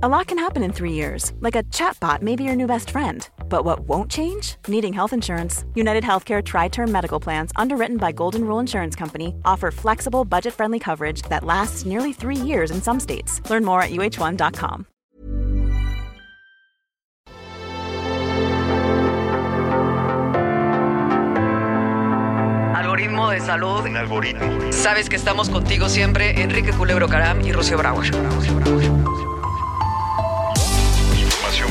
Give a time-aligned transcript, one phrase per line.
[0.00, 2.90] A lot can happen in three years, like a chatbot may be your new best
[2.90, 3.28] friend.
[3.48, 4.54] But what won't change?
[4.68, 5.64] Needing health insurance.
[5.74, 10.54] United Healthcare Tri Term Medical Plans, underwritten by Golden Rule Insurance Company, offer flexible, budget
[10.54, 13.42] friendly coverage that lasts nearly three years in some states.
[13.50, 14.86] Learn more at uh1.com.
[22.76, 23.84] Algoritmo de salud.
[23.84, 24.72] Un algoritmo.
[24.72, 28.06] Sabes que estamos contigo siempre, Enrique Culebro Caram y Rocío Brauer.
[28.06, 29.07] Información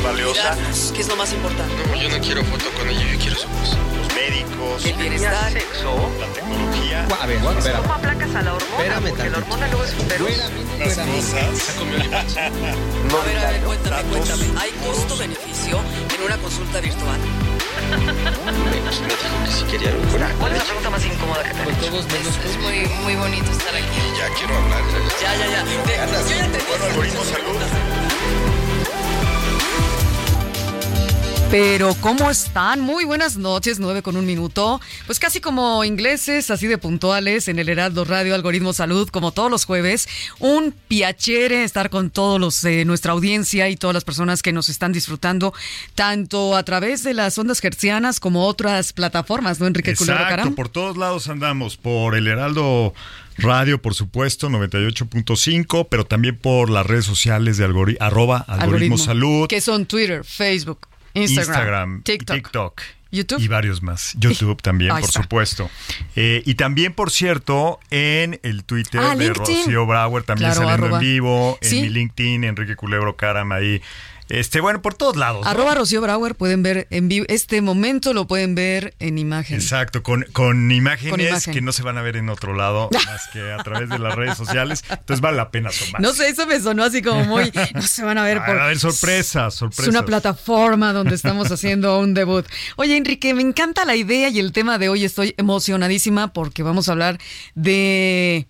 [0.08, 0.56] valiosa.
[0.94, 1.76] ¿Qué es lo más importante?
[1.88, 3.78] No, yo no quiero foto con ella, yo quiero su voz.
[3.98, 4.86] Los médicos.
[4.86, 5.52] El bienestar.
[5.52, 5.60] La
[6.34, 7.08] tecnología.
[7.22, 7.80] A ver, espera.
[7.80, 8.78] ¿Cómo aplacas a la hormona?
[8.78, 10.38] Espérame Porque la hormona luego es un virus.
[10.80, 11.78] Las cosas.
[13.08, 14.46] A ver, a ver, cuéntame, cuéntame.
[14.60, 15.80] ¿Hay costo-beneficio
[16.16, 17.20] en una consulta virtual?
[17.20, 19.92] Me dijo que si quería
[20.40, 21.90] ¿Cuál es la pregunta más incómoda que te hecho?
[21.90, 24.02] todos menos Es muy, muy bonito estar aquí.
[24.18, 24.82] Ya quiero hablar.
[25.22, 25.48] ya, ya.
[25.48, 28.07] Ya, yo ya te Bueno, algoritmo salud.
[31.50, 32.82] Pero, ¿cómo están?
[32.82, 34.82] Muy buenas noches, 9 con un minuto.
[35.06, 39.50] Pues casi como ingleses, así de puntuales, en el Heraldo Radio Algoritmo Salud, como todos
[39.50, 40.10] los jueves.
[40.40, 44.68] Un piacere estar con todos los de nuestra audiencia y todas las personas que nos
[44.68, 45.54] están disfrutando,
[45.96, 50.54] tanto a través de las ondas hertzianas como otras plataformas, ¿no, Enrique Exacto, Caram?
[50.54, 52.94] por todos lados andamos, por el Heraldo
[53.38, 59.48] Radio, por supuesto, 98.5, pero también por las redes sociales de algori arroba algoritmo, salud,
[59.48, 60.88] Que son Twitter, Facebook,
[61.18, 62.36] Instagram, Instagram, TikTok.
[62.36, 62.82] TikTok.
[63.10, 63.40] YouTube.
[63.40, 64.14] Y varios más.
[64.20, 65.22] YouTube también, Ahí por está.
[65.24, 65.70] supuesto.
[66.18, 69.58] Eh, y también, por cierto, en el Twitter Ah, de LinkedIn.
[69.64, 71.00] Rocío Brauer, también Claro, saliendo arroba.
[71.02, 71.82] en vivo, en Sí.
[71.84, 73.82] mi LinkedIn, Enrique Culebro Caram ahí.
[74.30, 75.44] Este, bueno, por todos lados.
[75.46, 75.50] ¿no?
[75.50, 77.26] Arroba Rocío Brauer, pueden ver en vivo.
[77.30, 79.56] Este momento lo pueden ver en imagen.
[79.56, 81.54] Exacto, con, con imágenes Con imagen.
[81.54, 84.16] que no se van a ver en otro lado más que a través de las
[84.16, 84.84] redes sociales.
[84.90, 86.02] Entonces vale la pena asomarse.
[86.02, 87.52] No sé, eso me sonó así como muy.
[87.74, 88.58] No se van a ver por.
[88.58, 89.88] Ah, A ver, sorpresas, Es sorpresas.
[89.88, 92.46] una plataforma donde estamos haciendo un debut.
[92.76, 95.06] Oye, Enrique, me encanta la idea y el tema de hoy.
[95.06, 97.18] Estoy emocionadísima porque vamos a hablar
[97.56, 98.48] de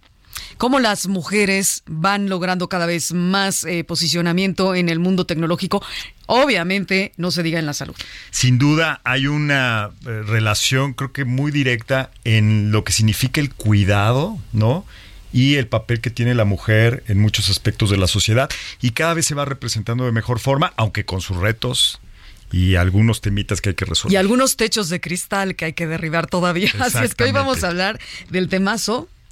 [0.58, 5.84] cómo las mujeres van logrando cada vez más eh, posicionamiento en el mundo tecnológico.
[6.26, 7.96] Obviamente, no se diga en la salud.
[8.32, 13.54] Sin duda hay una eh, relación, creo que muy directa en lo que significa el
[13.54, 14.86] cuidado, ¿no?
[15.32, 18.50] Y el papel que tiene la mujer en muchos aspectos de la sociedad.
[18.82, 22.00] Y cada vez se va representando de mejor forma, aunque con sus retos
[22.52, 24.14] y algunos temitas que hay que resolver.
[24.14, 26.72] Y algunos techos de cristal que hay que derribar todavía.
[26.80, 29.10] Así es que hoy vamos a hablar del temazo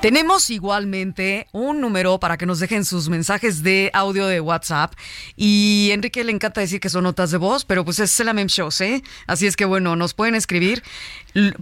[0.00, 4.92] Tenemos igualmente un número para que nos dejen sus mensajes de audio de WhatsApp.
[5.36, 8.46] Y Enrique le encanta decir que son notas de voz, pero pues es la Mem
[8.46, 9.02] Show, ¿eh?
[9.26, 10.82] Así es que bueno, nos pueden escribir.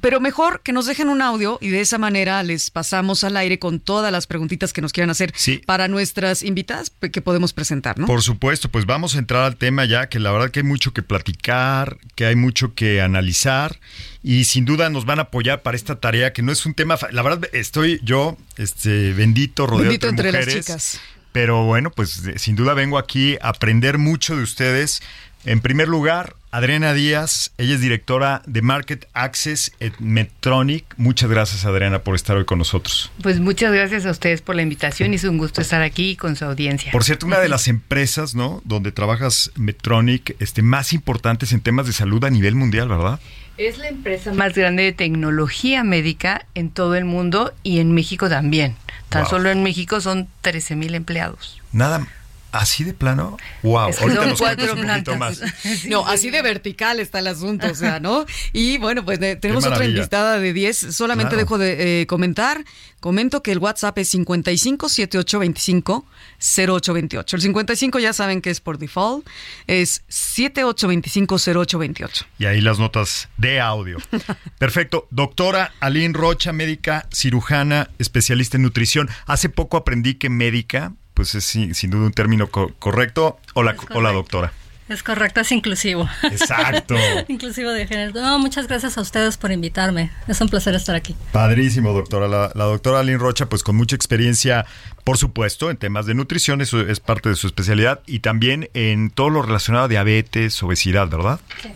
[0.00, 3.58] Pero mejor que nos dejen un audio y de esa manera les pasamos al aire
[3.58, 5.60] con todas las preguntitas que nos quieran hacer Sí.
[5.66, 8.06] para nuestras invitadas que podemos presentar, ¿no?
[8.06, 10.92] Por supuesto, pues vamos a entrar al tema ya, que la verdad que hay mucho
[10.92, 13.78] que platicar, que hay mucho que analizar
[14.22, 16.96] y sin duda nos van a apoyar para esta tarea que no es un tema,
[17.10, 20.66] la verdad estoy yo este bendito rodeado Bendito de entre las mujeres.
[20.66, 21.00] chicas.
[21.32, 25.02] Pero bueno, pues eh, sin duda vengo aquí a aprender mucho de ustedes.
[25.44, 30.84] En primer lugar, Adriana Díaz, ella es directora de Market Access at Medtronic.
[30.97, 33.10] Muchas gracias, Adriana, por estar hoy con nosotros.
[33.25, 36.37] Pues muchas gracias a ustedes por la invitación y es un gusto estar aquí con
[36.37, 36.92] su audiencia.
[36.92, 38.62] Por cierto, una de las empresas, ¿no?
[38.65, 43.19] Donde trabajas Medtronic, este, más importantes en temas de salud a nivel mundial, ¿verdad?
[43.59, 48.28] Es la empresa más grande de tecnología médica en todo el mundo y en México
[48.28, 48.76] también.
[49.09, 49.31] Tan Wow.
[49.31, 51.60] solo en México son 13 mil empleados.
[51.72, 52.06] Nada,
[52.54, 53.37] así de plano.
[53.62, 55.41] Wow, Es que ahorita nos cuentas un poquito más.
[55.88, 58.24] No, así de vertical está el asunto, o sea, ¿no?
[58.53, 60.95] Y bueno, pues tenemos otra invitada de 10.
[60.95, 61.45] Solamente Claro.
[61.45, 62.65] dejo de eh, comentar.
[63.01, 66.06] Comento que el WhatsApp es 55 7825
[66.39, 67.36] 0828.
[67.36, 69.27] El 55 ya saben que es por default.
[69.66, 72.27] Es 7825 0828.
[72.39, 73.98] Y ahí las notas de audio.
[74.59, 75.06] Perfecto.
[75.10, 79.10] Doctora Aline Rocha, médica cirujana, especialista en nutrición.
[79.27, 83.39] Hace poco aprendí que médica, pues es sin, sin duda un término co- correcto.
[83.55, 84.53] Hola, hola doctora.
[84.87, 86.07] Es correcto, es inclusivo.
[86.25, 86.95] Exacto.
[87.28, 88.21] inclusivo de género.
[88.21, 90.11] No, muchas gracias a ustedes por invitarme.
[90.28, 91.16] Es un placer estar aquí.
[91.33, 92.28] Padrísimo, doctora.
[92.28, 94.66] La, la doctora Lynn Rocha, pues con mucha experiencia,
[95.03, 99.09] por supuesto, en temas de nutrición, eso es parte de su especialidad, y también en
[99.09, 101.41] todo lo relacionado a diabetes, obesidad, ¿verdad?
[101.63, 101.72] Sí,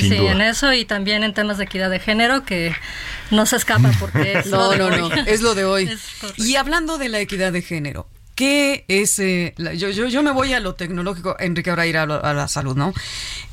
[0.00, 0.32] Sin sí, duda.
[0.32, 2.74] en eso y también en temas de equidad de género que
[3.30, 4.92] no se escapa porque es lo No, de no, hoy.
[4.98, 5.90] no, es lo de hoy.
[6.38, 8.08] Y hablando de la equidad de género,
[8.40, 9.18] ¿qué es?
[9.18, 12.48] eh, la- yo, yo, yo me voy a lo tecnológico, Enrique ahora irá a, la
[12.48, 12.94] salud, ¿no?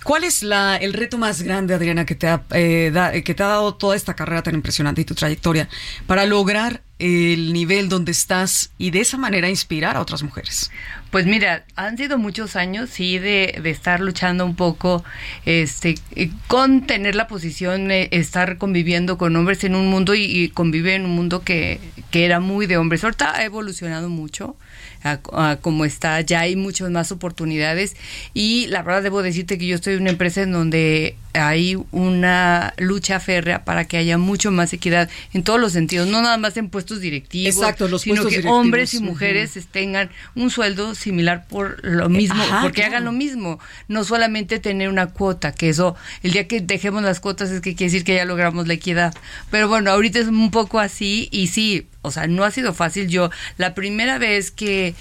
[0.01, 3.43] ¿Cuál es la, el reto más grande, Adriana, que te, ha, eh, da- que te
[3.43, 5.67] ha dado toda esta carrera tan impresionante y tu trayectoria
[6.05, 10.71] para lograr el nivel donde estás y de esa manera inspirar a otras mujeres?
[11.11, 15.03] Pues mira, han sido muchos años, sí, de, estar luchando un poco
[15.45, 20.23] este, eh, con tener la posición, eh, estar conviviendo con hombres en un mundo y,
[20.23, 23.03] y convive en un mundo que, que era muy de hombres.
[23.03, 24.55] Ahorita ha evolucionado mucho
[25.03, 27.95] a, a como está, ya hay muchas más oportunidades
[28.33, 32.73] y la verdad debo decirte que yo estoy en una empresa en donde hay una
[32.77, 36.57] lucha férrea para que haya mucho más equidad en todos los sentidos, no nada más
[36.57, 40.95] en puestos directivos, Exacto, los sino puestos que directivos, hombres y mujeres tengan un sueldo
[40.95, 42.95] similar por lo mismo, ajá, porque claro.
[42.95, 47.19] hagan lo mismo, no solamente tener una cuota, que eso, el día que dejemos las
[47.19, 49.13] cuotas es que quiere decir que ya logramos la equidad.
[49.51, 53.07] Pero bueno, ahorita es un poco así y sí, o sea, no ha sido fácil.
[53.07, 54.95] Yo, la primera vez que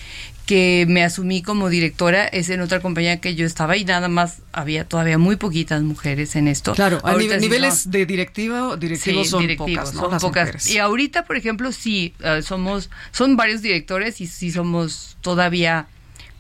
[0.47, 4.43] que me asumí como directora es en otra compañía que yo estaba y nada más
[4.53, 6.73] había todavía muy poquitas mujeres en esto.
[6.73, 10.01] Claro, a nive- niveles son- de directivo, directivos Sí, son directivos, pocas, ¿no?
[10.03, 10.43] son Las pocas.
[10.47, 10.71] mujeres.
[10.71, 15.89] Y ahorita, por ejemplo, sí, eh, somos, son varios directores y sí somos todavía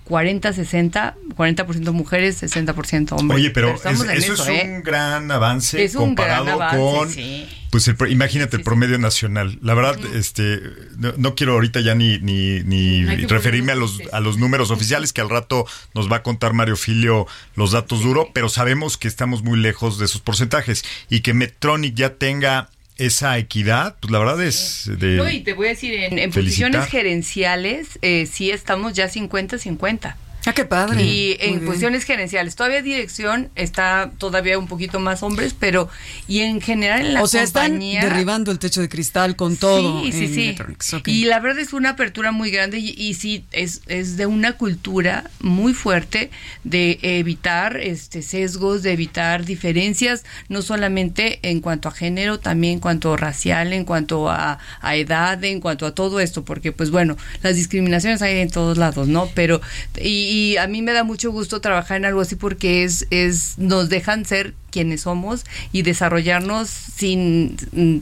[0.06, 3.36] 40, 60, 40% mujeres, 60% hombres.
[3.40, 4.62] Oye, pero es- eso, es ¿eh?
[4.76, 7.48] un gran avance Es un comparado gran avance, con, sí.
[7.70, 9.58] pues el, imagínate Sí, el promedio nacional.
[9.62, 10.60] La verdad, este,
[10.96, 15.12] no, no quiero ahorita ya ni, ni, ni referirme a los, a los números oficiales
[15.12, 17.26] que al rato nos va a contar Mario Filio
[17.56, 21.94] los datos duro, pero sabemos que estamos muy lejos de esos porcentajes y que Medtronic
[21.96, 25.94] ya tenga esa equidad, pues la verdad es de No, y te voy a decir,
[25.94, 30.14] en, en posiciones gerenciales eh, sí estamos ya 50-50.
[30.46, 31.02] Ah, qué padre.
[31.02, 31.66] Y Muy en bien.
[31.66, 35.88] posiciones gerenciales, todavía dirección está todavía un poquito más hombres, pero
[36.28, 39.56] y en general en la o sea, compañía están derribando el techo de cristal con
[39.56, 40.02] todo.
[40.04, 40.25] Sí, sí,
[40.58, 41.02] en sí.
[41.06, 44.52] Y la verdad es una apertura muy grande y, y sí, es, es de una
[44.52, 46.31] cultura muy fuerte
[46.62, 52.81] de evitar este sesgos, de evitar diferencias, no solamente en cuanto a género, también en
[52.81, 56.90] cuanto a racial, en cuanto a, a edad, en cuanto a todo esto, porque pues
[56.90, 59.28] bueno, las discriminaciones hay en todos lados, ¿no?
[59.34, 59.60] Pero,
[60.00, 63.56] y, y a mí me da mucho gusto trabajar en algo así porque es, es,
[63.56, 67.56] nos dejan ser quienes somos y desarrollarnos sin,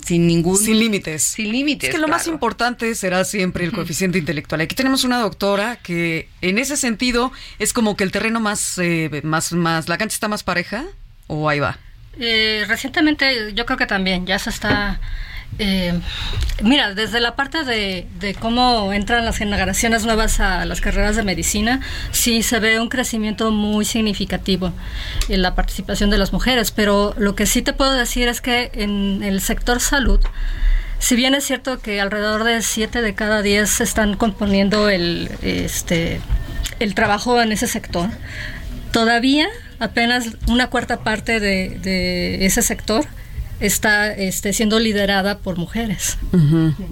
[0.05, 1.23] sin ningún Sin límites.
[1.23, 1.91] sin límites.
[1.91, 4.63] Es que lo más importante será siempre el coeficiente intelectual.
[4.63, 9.21] Aquí tenemos una doctora que en ese sentido es como que el terreno más, eh,
[9.23, 10.85] más, más, la cancha está más pareja
[11.29, 11.79] o ahí va.
[12.19, 15.01] Eh, recientemente yo creo que también ya se está...
[15.59, 16.01] eh,
[16.63, 21.81] mira, desde la parte de, cómo entran las generaciones nuevas a las carreras de medicina,
[22.11, 24.73] sí se ve un crecimiento muy significativo
[25.29, 28.71] en la participación de las mujeres, pero lo que sí te puedo decir es que
[28.75, 30.21] en el sector salud,
[30.99, 36.21] si bien es cierto que alrededor de 7 de cada 10 están componiendo el, este,
[36.81, 38.11] el trabajo en ese sector,
[38.91, 39.49] todavía
[39.79, 43.07] apenas una cuarta parte de ese sector
[43.61, 46.19] está este, siendo liderada por mujeres.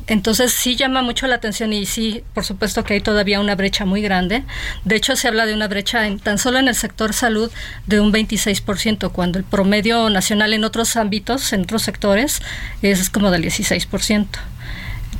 [0.07, 3.85] Entonces sí llama mucho la atención y sí, por supuesto que hay todavía una brecha
[3.85, 4.45] muy grande.
[4.85, 7.51] De hecho, se habla de una brecha en, tan solo en el sector salud
[7.87, 12.43] de un 26%, cuando el promedio nacional en otros ámbitos, en otros sectores,
[12.83, 14.27] es como del 16%.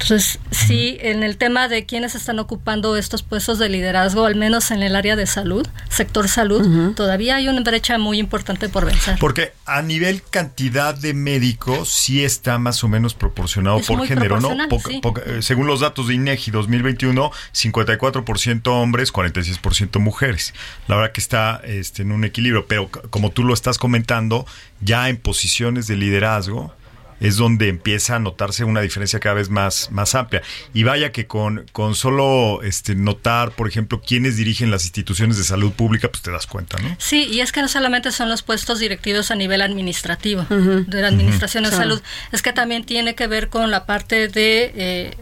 [0.03, 4.71] Entonces, sí, en el tema de quiénes están ocupando estos puestos de liderazgo, al menos
[4.71, 9.17] en el área de salud, sector salud, todavía hay una brecha muy importante por vencer.
[9.21, 14.41] Porque a nivel cantidad de médicos sí está más o menos proporcionado Es por género,
[14.41, 14.49] ¿no?
[14.49, 15.01] proporcional, Poca- sí.
[15.01, 20.55] poca- eh, según los datos de INEGI 2021, 54% hombres, 46% mujeres.
[20.89, 24.47] La verdad que está este, en un equilibrio, pero como tú lo estás comentando,
[24.81, 26.75] ya en posiciones de liderazgo
[27.23, 30.43] es donde empieza a notarse una diferencia cada vez más, más amplia.
[30.75, 35.45] Y vaya que con, con solo este, notar, por ejemplo, quiénes dirigen las instituciones de
[35.45, 36.97] salud pública, pues te das cuenta, ¿no?
[36.99, 41.09] Sí, y es que no solamente son los puestos directivos a nivel administrativo de la
[41.09, 41.73] Administración de.
[41.73, 42.03] Salud,
[42.33, 45.17] es que también tiene que ver con la parte de eh,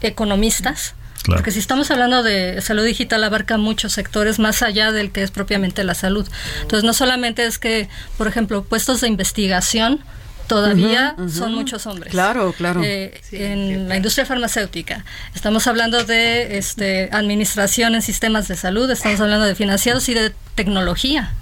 [0.00, 0.94] economistas.
[1.22, 1.38] Claro.
[1.38, 5.30] Porque si estamos hablando de salud digital, abarca muchos sectores más allá del que es
[5.30, 6.26] propiamente la salud.
[6.62, 10.00] Entonces, no solamente es que, por ejemplo, puestos de investigación
[10.46, 12.10] todavía son muchos hombres.
[12.10, 12.82] Claro, claro.
[12.84, 15.04] Eh, en la industria farmacéutica.
[15.34, 20.32] Estamos hablando de este, administración en sistemas de salud, estamos hablando de financiados y de
[20.54, 21.34] tecnología.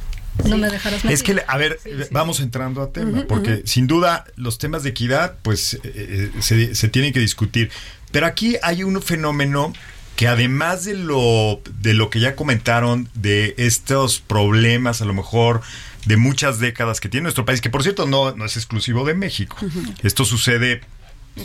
[0.48, 1.44] No me dejarás Es que, mentir.
[1.46, 1.78] a ver,
[2.10, 6.74] vamos entrando a tema, porque sin duda los temas de equidad, pues, eh, eh, se,
[6.74, 7.70] se tienen que discutir.
[8.12, 9.72] Pero aquí hay un fenómeno
[10.16, 15.62] que además de lo, de lo que ya comentaron, de estos problemas, a lo mejor
[16.04, 19.14] de muchas décadas que tiene nuestro país, que por cierto no, no es exclusivo de
[19.14, 19.56] México.
[20.02, 20.80] Esto sucede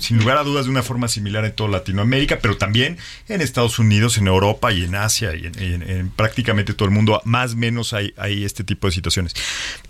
[0.01, 2.97] sin lugar a dudas de una forma similar en toda Latinoamérica, pero también
[3.29, 6.93] en Estados Unidos, en Europa y en Asia y en, en- en prácticamente todo el
[6.93, 9.33] mundo, más o menos hay, hay este tipo de situaciones.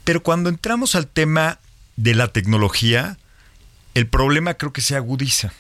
[0.04, 1.60] Pero cuando entramos al tema
[1.96, 3.18] de la tecnología,
[3.96, 5.52] el problema creo que se agudiza.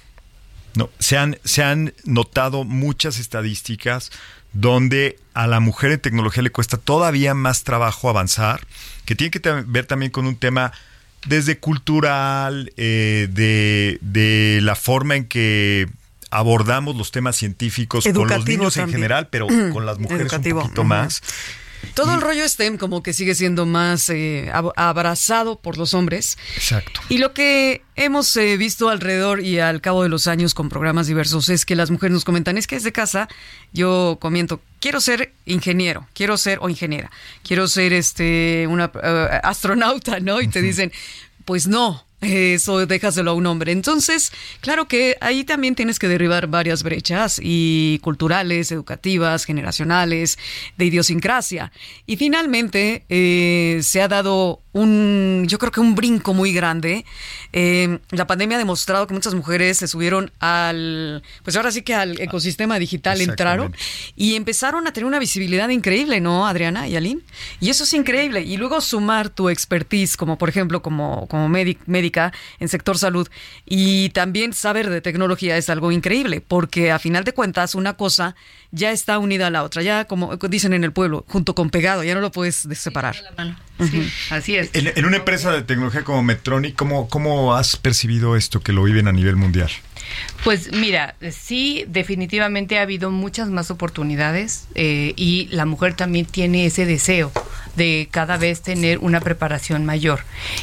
[0.75, 4.11] No, se han, se han notado muchas estadísticas
[4.59, 8.61] donde a la mujer en tecnología le cuesta todavía más trabajo avanzar,
[9.05, 10.71] que tiene que ver también con un tema
[11.27, 15.87] desde cultural, eh, de, de la forma en que
[16.31, 20.63] abordamos los temas científicos con los niños en general, pero con las mujeres Educativo, un
[20.65, 21.21] poquito más.
[21.93, 26.37] Todo el rollo STEM como que sigue siendo más eh, ab- abrazado por los hombres.
[26.55, 27.01] Exacto.
[27.09, 31.07] Y lo que hemos eh, visto alrededor y al cabo de los años con programas
[31.07, 33.27] diversos es que las mujeres nos comentan, es que desde casa
[33.73, 37.11] yo comento, quiero ser ingeniero, quiero ser o ingeniera,
[37.43, 40.41] quiero ser este una eh, astronauta, ¿no?
[40.41, 40.91] Y te dicen,
[41.45, 42.05] pues no.
[42.19, 43.71] Eso déjaselo a un hombre.
[43.71, 44.31] Entonces,
[44.61, 50.39] claro que ahí también tienes que derribar varias brechas y culturales, educativas, generacionales,
[50.77, 51.71] de idiosincrasia.
[52.07, 57.05] Y finalmente eh, se ha dado un, yo creo que un brinco muy grande.
[57.53, 61.95] Eh, la pandemia ha demostrado que muchas mujeres se subieron al, pues ahora sí que
[61.95, 63.75] al ecosistema digital entraron
[64.15, 67.21] y empezaron a tener una visibilidad increíble, ¿no, Adriana y Aline?
[67.59, 68.41] Y eso es increíble.
[68.41, 73.27] Y luego sumar tu expertise, como por ejemplo, como, como médic- médica en sector salud,
[73.65, 78.35] y también saber de tecnología es algo increíble, porque a final de cuentas una cosa
[78.71, 82.03] ya está unida a la otra, ya como dicen en el pueblo, junto con pegado,
[82.03, 83.15] ya no lo puedes separar.
[83.79, 84.66] Sí, así es.
[84.73, 89.07] En, una empresa de tecnología como Medtronic, ¿cómo, ¿cómo has percibido esto que lo viven
[89.07, 89.69] a nivel mundial?
[90.43, 96.65] Pues mira, sí, definitivamente ha habido muchas más oportunidades eh, y la mujer también tiene
[96.65, 97.31] ese deseo
[97.75, 100.21] de cada vez tener una preparación mayor.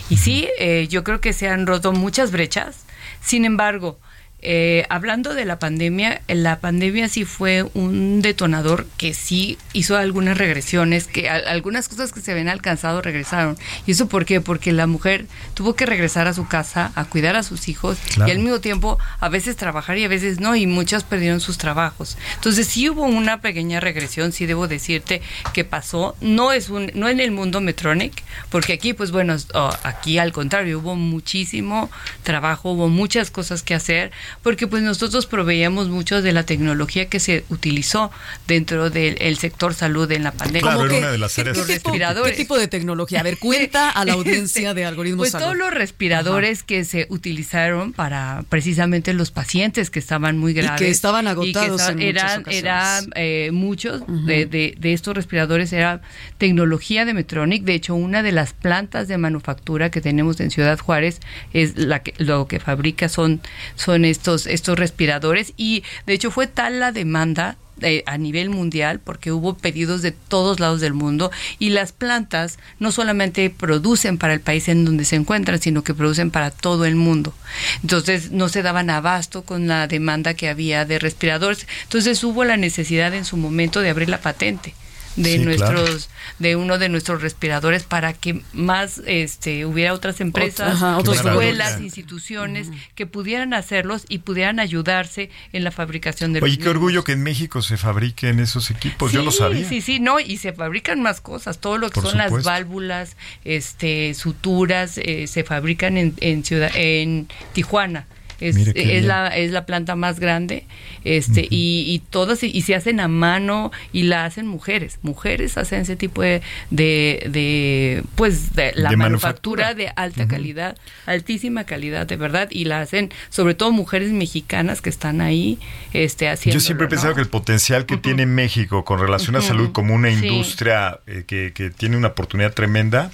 [0.08, 2.84] Y sí, eh, yo creo que se han roto muchas brechas.
[3.20, 3.98] Sin embargo,
[4.44, 10.38] eh, hablando de la pandemia, la pandemia sí fue un detonador que sí hizo algunas
[10.38, 13.56] regresiones, que a- algunas cosas que se habían alcanzado regresaron.
[13.86, 14.40] ¿Y eso por qué?
[14.40, 18.28] Porque la mujer tuvo que regresar a su casa a cuidar a sus hijos Claro.
[18.28, 21.58] y al mismo tiempo a veces trabajar y a veces no, y muchas perdieron sus
[21.58, 22.16] trabajos.
[22.34, 25.22] Entonces sí hubo una pequeña regresión, sí debo decirte
[25.52, 26.16] que pasó.
[26.20, 30.32] No es un, no en el mundo Metronic, porque aquí, pues bueno, oh, aquí al
[30.32, 31.90] contrario, hubo muchísimo
[32.22, 34.12] trabajo, hubo muchas cosas que hacer,
[34.42, 38.10] porque pues nosotros proveíamos mucho de la tecnología que se utilizó
[38.46, 40.62] dentro del el sector salud en la pandemia.
[40.62, 42.32] Claro, Como era una de las ¿qué- áreas- ¿qué, Los tipo, respiradores.
[42.32, 43.20] qué tipo de tecnología?
[43.20, 45.44] A ver, cuenta a la audiencia de Algoritmos Pues Salud.
[45.46, 50.82] todos los respiradores que se utilizaron para precisamente los pacientes que estaban muy que graves.
[50.90, 55.14] estaban y que agotados esta- en muchas eran, eran eh, muchos de, de- de estos
[55.14, 56.00] respiradores era
[56.38, 57.64] tecnología de Medtronic.
[57.64, 61.20] De hecho, una de las plantas de manufactura que tenemos en Ciudad Juárez
[61.52, 63.40] es la que lo que fabrica son,
[63.76, 65.52] son estos, estos respiradores.
[65.56, 70.12] Y de hecho fue tal la demanda eh, a nivel mundial porque hubo pedidos de
[70.12, 75.04] todos lados del mundo y las plantas no solamente producen para el país en donde
[75.04, 77.34] se encuentran, sino que producen para todo el mundo.
[77.82, 81.66] Entonces no se daban abasto con la demanda que había de respiradores.
[81.82, 84.74] Entonces hubo la necesidad en su momento de abrir la patente
[85.16, 86.34] de Sí, nuestros claro.
[86.40, 91.80] de uno de nuestros respiradores para que más este hubiera otras empresas, ajá, otros escuelas,
[91.80, 96.86] instituciones que pudieran hacerlos y pudieran ayudarse en la fabricación de Oye, los qué orgullo
[97.00, 97.04] mismos.
[97.04, 99.12] que en México se fabriquen esos equipos.
[99.12, 99.68] Yo Sí, lo sabía.
[99.68, 101.58] Sí, sí, no, y se fabrican más cosas.
[101.58, 106.70] Todo lo que Por son las válvulas, este, suturas, eh, se fabrican en, en ciudad,
[106.74, 108.06] en Tijuana.
[108.40, 110.66] Es, es la es la planta más grande
[111.04, 114.98] este y, y todas y, y se hacen a mano y la hacen mujeres.
[115.02, 119.74] Mujeres hacen ese tipo de de, de, pues de la De manufactura, manufactura.
[119.74, 120.76] de alta calidad
[121.06, 125.58] altísima calidad de verdad y la hacen sobre todo mujeres mexicanas que están ahí
[125.92, 129.40] este haciendo Yo siempre he pensado que el potencial que tiene México con relación a
[129.42, 130.26] salud como una Sí.
[130.26, 133.10] industria eh, que, que tiene una oportunidad tremenda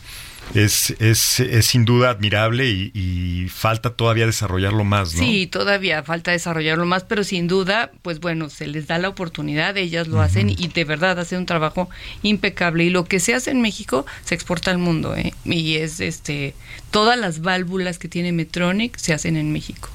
[0.55, 5.23] es, es, es sin duda admirable y, y falta todavía desarrollarlo más, ¿no?
[5.23, 9.77] Sí, todavía falta desarrollarlo más, pero sin duda, pues bueno, se les da la oportunidad,
[9.77, 11.89] ellas lo hacen y de verdad hacen un trabajo
[12.23, 12.85] impecable.
[12.85, 15.35] Y lo que se hace en México se exporta al mundo, ¿eh?
[15.45, 16.55] Y es este,
[16.91, 19.91] todas las válvulas que tiene Metronic se hacen en México.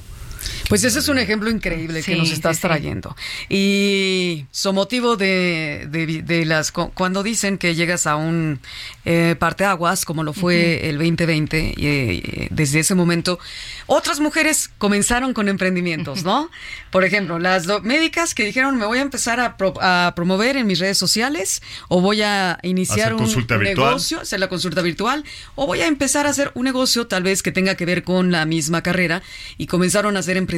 [0.68, 2.68] Pues ese es un ejemplo increíble que nos estás sí, sí.
[2.68, 3.14] trayendo.
[3.48, 8.58] Y su motivo de, de- de las cu- cuando dicen que llegas a un
[9.04, 13.38] eh, parteaguas, como lo fue el 2020, y, eh, desde ese momento,
[13.86, 16.50] otras mujeres comenzaron con emprendimientos, ¿no?
[16.90, 20.66] Por ejemplo, las médicas que dijeron, me voy a empezar a, pro- a promover en
[20.66, 23.62] mis redes sociales, o voy a iniciar Hacer un virtual.
[23.62, 27.42] negocio, hacer la consulta virtual, o voy a empezar a hacer un negocio tal vez
[27.42, 29.22] que tenga que ver con la misma carrera
[29.58, 30.55] y comenzaron a hacer emprendimientos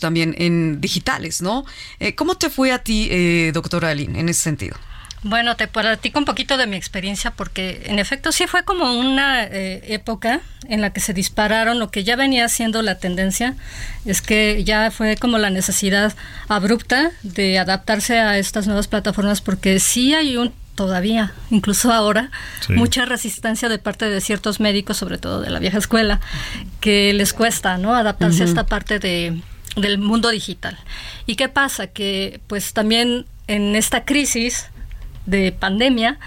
[0.00, 1.64] también en digitales, ¿no?
[1.98, 4.76] Eh, ¿Cómo te fue a ti, eh, doctora Aline, en ese sentido?
[5.22, 9.44] Bueno, te platico un poquito de mi experiencia porque en efecto sí fue como una
[9.44, 13.54] eh, época en la que se dispararon lo que ya venía siendo la tendencia,
[14.06, 16.14] es que ya fue como la necesidad
[16.48, 22.30] abrupta de adaptarse a estas nuevas plataformas porque sí hay un todavía, incluso ahora,
[22.66, 22.72] Sí.
[22.72, 26.20] mucha resistencia de parte de ciertos médicos, sobre todo de la vieja escuela,
[26.80, 27.94] que les cuesta, ¿no?
[27.94, 29.42] Adaptarse a esta parte de,
[29.76, 30.78] del mundo digital.
[31.26, 31.88] ¿Y qué pasa?
[31.88, 34.68] Que pues también en esta crisis
[35.26, 36.18] de pandemia,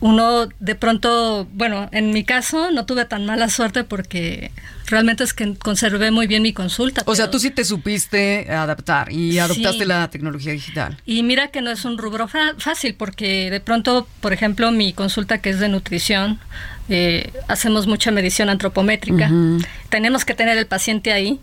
[0.00, 4.50] uno de pronto, bueno, en mi caso no tuve tan mala suerte porque
[4.86, 7.02] realmente es que conservé muy bien mi consulta.
[7.06, 9.38] O sea, tú sí te supiste adaptar y Sí.
[9.38, 10.98] adoptaste la tecnología digital.
[11.06, 15.38] Y mira que no es un rubro fácil porque de pronto, por ejemplo, mi consulta
[15.38, 16.38] que es de nutrición,
[16.88, 19.30] eh, hacemos mucha medición antropométrica.
[19.88, 21.40] Tenemos que tener el paciente ahí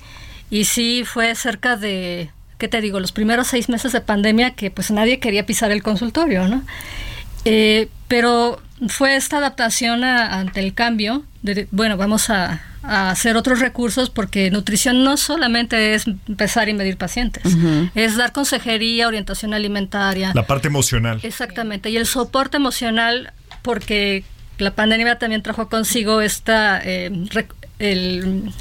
[0.51, 2.29] y sí fue cerca de,
[2.60, 3.00] ¿qué te digo?
[3.00, 6.62] Los primeros seis meses de pandemia que pues nadie quería pisar el consultorio, ¿no?
[7.46, 11.24] Eh, pero fue esta adaptación a- ante el cambio.
[11.44, 16.74] De, bueno, vamos a, a hacer otros recursos porque nutrición no solamente es empezar y
[16.74, 17.44] medir pacientes,
[17.96, 20.32] es dar consejería, orientación alimentaria.
[20.36, 21.20] La parte emocional.
[21.24, 23.32] Exactamente, y el soporte emocional,
[23.63, 24.24] porque
[24.60, 27.10] la pandemia también trajo consigo esta eh,
[27.82, 28.52] el,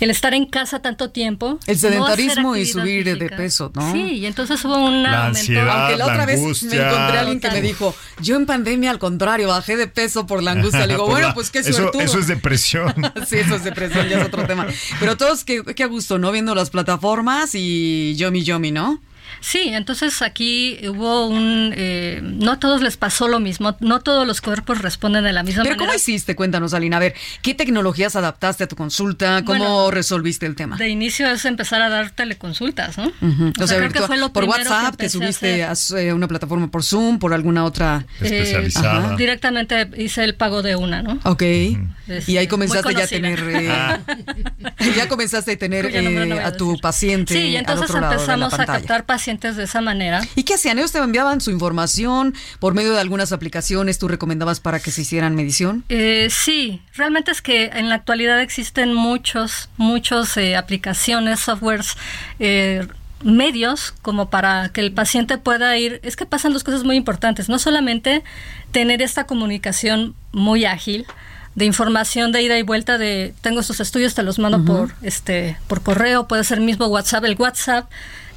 [0.00, 1.58] el estar en casa tanto tiempo.
[1.66, 3.92] El no sedentarismo y subir de peso, ¿no?
[3.92, 5.68] Sí, y entonces hubo un La ansiedad.
[5.68, 8.90] Aunque la la otra vez me encontré a alguien que me dijo, yo en pandemia
[8.90, 10.86] al contrario, bajé de peso por la angustia.
[10.86, 12.02] Le digo, bueno, la- pues qué eso, suertudo.
[12.02, 12.94] eso es depresión.
[13.28, 14.66] Sí, eso es depresión, ya es otro tema.
[14.98, 16.32] Pero todos, qué, qué a gusto, ¿no?
[16.32, 19.00] Viendo las plataformas y yomi yomi, ¿no?
[19.40, 21.72] Sí, entonces aquí hubo un...
[21.76, 25.42] eh, no a todos les pasó lo mismo, no todos los cuerpos responden de la
[25.42, 25.86] misma Pero manera.
[25.92, 26.36] ¿cómo hiciste?
[26.36, 26.98] Cuéntanos, Alina.
[26.98, 29.42] A ver, ¿qué tecnologías adaptaste a tu consulta?
[29.44, 30.76] ¿Cómo Bueno, resolviste el tema?
[30.76, 33.06] De inicio es empezar a dar teleconsultas, ¿no?
[33.20, 33.52] Ujú.
[33.62, 35.96] O sea, creo que fue lo por que WhatsApp, te a subiste hacer.
[35.98, 38.04] a, eh, una plataforma por Zoom, por alguna otra.
[38.20, 39.06] Especializada.
[39.06, 39.16] ajá.
[39.16, 41.18] Directamente hice el pago de una, ¿no?
[41.24, 41.42] Ok.
[41.42, 43.38] Este, y ahí muy comenzaste ya a tener.
[43.48, 44.00] eh, Ah.
[44.96, 47.34] ya comenzaste a tener no eh, a a tu paciente.
[47.34, 50.22] Sí, y al entonces otro lado de la empezamos a captar pacientes de esa manera.
[50.34, 50.78] ¿Y qué hacían?
[50.78, 53.98] Ellos te enviaban su información por medio de algunas aplicaciones.
[53.98, 55.84] ¿Tú recomendabas para que se hicieran medición?
[55.88, 61.96] Eh, sí, realmente es que en la actualidad existen muchos, muchos eh, aplicaciones, softwares,
[62.40, 62.86] eh,
[63.22, 66.00] medios como para que el paciente pueda ir.
[66.02, 67.48] Es que pasan dos cosas muy importantes.
[67.48, 68.24] No solamente
[68.72, 71.06] tener esta comunicación muy ágil
[71.54, 75.56] de información de ida y vuelta de tengo estos estudios te los mando por este
[75.66, 77.90] por correo puede ser mismo WhatsApp el WhatsApp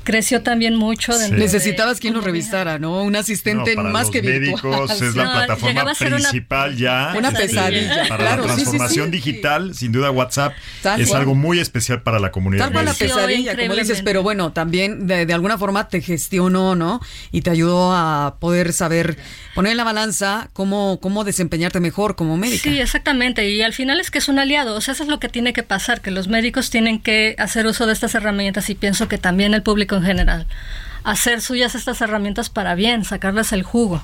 [0.04, 3.02] creció también mucho de- Necesitabas quien lo revisara, ¿no?
[3.04, 4.42] Un asistente No, para más los que virtual.
[4.42, 7.14] médicos es la No, plataforma ser una- principal ya.
[7.18, 9.12] Una pesadilla, Para claro, la sí, sí, transformación sí.
[9.12, 11.22] digital, sin duda WhatsApp Tal es cual.
[11.22, 12.66] algo muy especial para la comunidad.
[12.66, 16.76] Tal cual la pesadilla, como dices, pero bueno, también de, de alguna forma te gestionó,
[16.76, 17.00] ¿no?
[17.32, 19.18] Y te ayudó a poder saber
[19.56, 22.64] poner en la balanza cómo, cómo desempeñarte mejor como médica.
[22.64, 23.50] Sí, exactamente.
[23.50, 24.76] Y al final es que es un aliado.
[24.76, 27.66] O sea, eso es lo que tiene que pasar, que los médicos tienen que hacer
[27.68, 30.48] uso de estas herramientas y pienso que también el público en general.
[31.04, 34.04] Hacer suyas estas herramientas para bien, sacarles el jugo.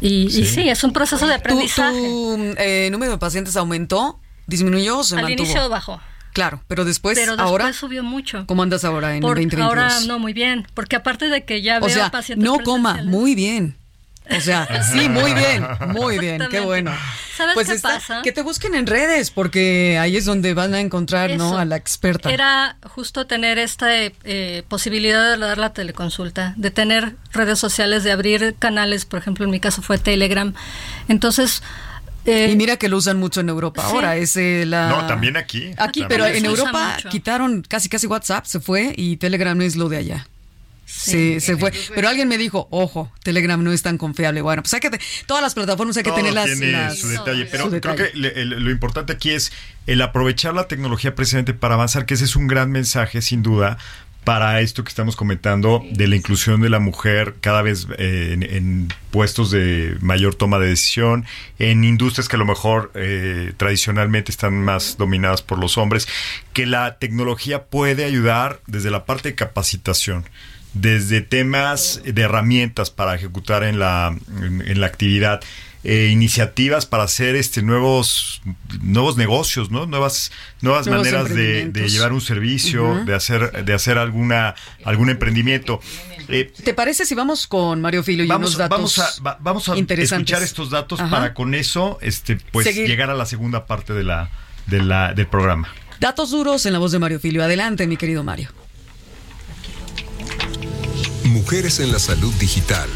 [0.00, 1.96] Y sí, y sí es un proceso de ¿Tu, aprendizaje.
[1.98, 4.20] tu, eh, número de pacientes aumentó?
[4.46, 5.44] ¿Disminuyó o se Al mantuvo?
[5.44, 6.00] inicio bajó,
[6.34, 8.44] Claro, pero después, pero después ahora, subió mucho.
[8.46, 9.66] ¿cómo andas ahora en Por- el 2022?
[9.66, 10.66] ahora no, muy bien.
[10.74, 13.78] Porque aparte de que ya o veo sea, pacientes no coma, muy bien.
[14.28, 16.92] O sea, sí, muy bien, muy bien, qué bueno.
[17.36, 18.22] ¿Sabes pues qué está- pasa?
[18.22, 21.58] Que te busquen en redes, porque ahí es donde van a encontrar, ¿no?
[21.58, 22.30] A la experta.
[22.32, 28.12] Era justo tener esta eh, posibilidad de dar la teleconsulta, de tener redes sociales, de
[28.12, 30.54] abrir canales, por ejemplo, en mi caso fue Telegram.
[31.08, 31.62] Entonces,
[32.24, 33.88] eh, Y mira que lo usan mucho en Europa Sí.
[33.94, 34.88] ahora, es eh, la...
[34.88, 35.66] No, también aquí.
[35.76, 36.08] Aquí, También.
[36.08, 37.08] pero en Europa mucho.
[37.10, 40.26] quitaron casi casi WhatsApp, se fue y Telegram es lo de allá.
[40.86, 41.72] Se, se fue.
[41.94, 44.40] Pero alguien me dijo, ojo, Telegram no es tan confiable.
[44.40, 46.98] Bueno, pues hay que, te- todas las plataformas hay que Todo tener las, tiene las-
[46.98, 49.52] su detalle, pero su creo que le- el- lo importante aquí es
[49.86, 53.78] el aprovechar la tecnología precisamente para avanzar, que ese es un gran mensaje, sin duda,
[54.22, 58.42] para esto que estamos comentando de la inclusión de la mujer cada vez eh, en,
[58.42, 61.24] en puestos de mayor toma de decisión,
[61.60, 66.08] en industrias que a lo mejor eh, tradicionalmente están más dominadas por los hombres,
[66.52, 70.24] que la tecnología puede ayudar desde la parte de capacitación
[70.74, 75.40] desde temas de herramientas para ejecutar en la, en, en la actividad,
[75.84, 78.42] eh, iniciativas para hacer este nuevos
[78.82, 79.86] nuevos negocios, ¿no?
[79.86, 85.78] Nuevas nuevas Nuevos maneras de, llevar un servicio, de hacer de hacer alguna algún emprendimiento.
[86.28, 89.38] Eh, ¿Te parece si vamos con Mario Filio y vamos, unos datos vamos a, va-
[89.40, 91.08] vamos a escuchar estos datos Ajá.
[91.08, 92.88] para con eso este pues Seguir.
[92.88, 94.28] llegar a la segunda parte de la,
[94.66, 95.68] de la del programa.
[96.00, 97.44] Datos duros en la voz de Mario Filio.
[97.44, 98.50] Adelante, mi querido Mario.
[101.46, 102.90] Mujeres en la salud digital.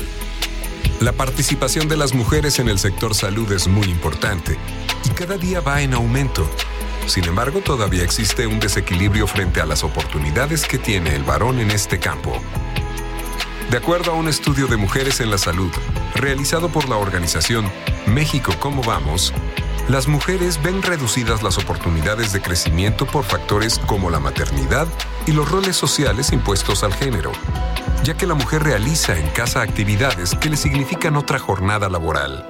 [0.98, 4.58] La participación de las mujeres en el sector salud es muy importante
[5.04, 6.50] y cada día va en aumento.
[7.06, 11.70] Sin embargo, todavía existe un desequilibrio frente a las oportunidades que tiene el varón en
[11.70, 12.42] este campo.
[13.70, 15.70] De acuerdo a un estudio de mujeres en la salud
[16.16, 17.70] realizado por la organización
[18.08, 19.32] México Cómo Vamos,
[19.88, 24.86] las mujeres ven reducidas las oportunidades de crecimiento por factores como la maternidad
[25.26, 27.32] y los roles sociales impuestos al género,
[28.04, 32.46] ya que la mujer realiza en casa actividades que le significan otra jornada laboral.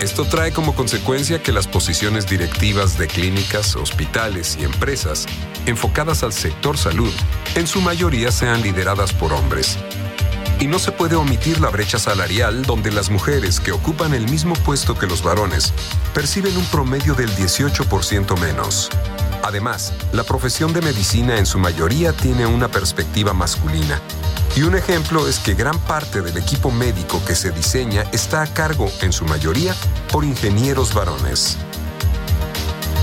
[0.00, 5.26] Esto trae como consecuencia que las posiciones directivas de clínicas, hospitales y empresas
[5.66, 7.12] enfocadas al sector salud
[7.54, 9.76] en su mayoría sean lideradas por hombres.
[10.60, 14.54] Y no se puede omitir la brecha salarial donde las mujeres que ocupan el mismo
[14.54, 15.72] puesto que los varones
[16.12, 18.90] perciben un promedio del 18% menos.
[19.42, 24.00] Además, la profesión de medicina en su mayoría tiene una perspectiva masculina.
[24.56, 28.46] Y un ejemplo es que gran parte del equipo médico que se diseña está a
[28.46, 29.74] cargo, en su mayoría,
[30.10, 31.56] por ingenieros varones.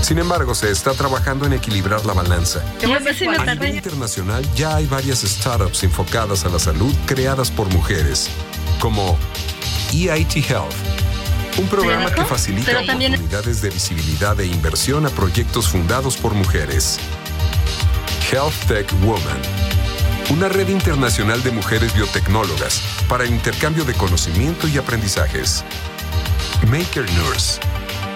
[0.00, 2.62] Sin embargo, se está trabajando en equilibrar la balanza.
[2.82, 8.30] A nivel internacional ya hay varias startups enfocadas a la salud creadas por mujeres,
[8.80, 9.18] como
[9.92, 10.74] EIT Health,
[11.58, 16.98] un programa que facilita oportunidades de visibilidad e inversión a proyectos fundados por mujeres.
[18.30, 19.38] Health Tech Woman,
[20.30, 25.64] una red internacional de mujeres biotecnólogas para el intercambio de conocimiento y aprendizajes.
[26.66, 27.60] Maker Nurse,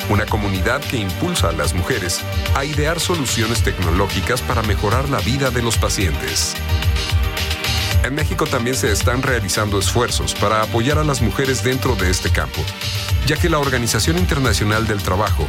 [0.09, 2.21] una comunidad que impulsa a las mujeres
[2.55, 6.55] a idear soluciones tecnológicas para mejorar la vida de los pacientes.
[8.05, 12.31] En México también se están realizando esfuerzos para apoyar a las mujeres dentro de este
[12.31, 12.61] campo,
[13.27, 15.47] ya que la Organización Internacional del Trabajo,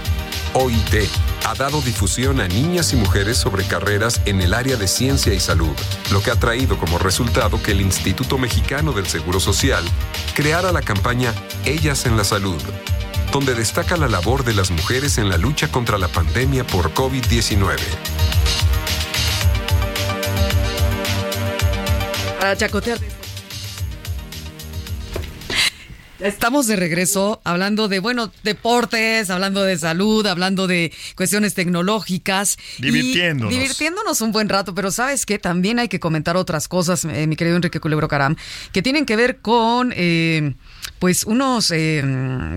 [0.54, 1.10] OIT,
[1.46, 5.40] ha dado difusión a niñas y mujeres sobre carreras en el área de ciencia y
[5.40, 5.76] salud,
[6.12, 9.84] lo que ha traído como resultado que el Instituto Mexicano del Seguro Social
[10.36, 11.34] creara la campaña
[11.66, 12.62] Ellas en la Salud,
[13.34, 17.78] donde destaca la labor de las mujeres en la lucha contra la pandemia por COVID-19.
[22.40, 23.00] Para chacotear.
[26.20, 32.58] Estamos de regreso hablando de, bueno, deportes, hablando de salud, hablando de cuestiones tecnológicas.
[32.78, 33.52] y Divirtiéndonos.
[33.52, 35.40] divirtiéndonos un buen rato, pero ¿sabes qué?
[35.40, 38.36] También hay que comentar otras cosas, eh, mi querido Enrique Culebro Caram,
[38.72, 40.54] que tienen que ver con, eh,
[41.00, 42.04] pues, unos eh,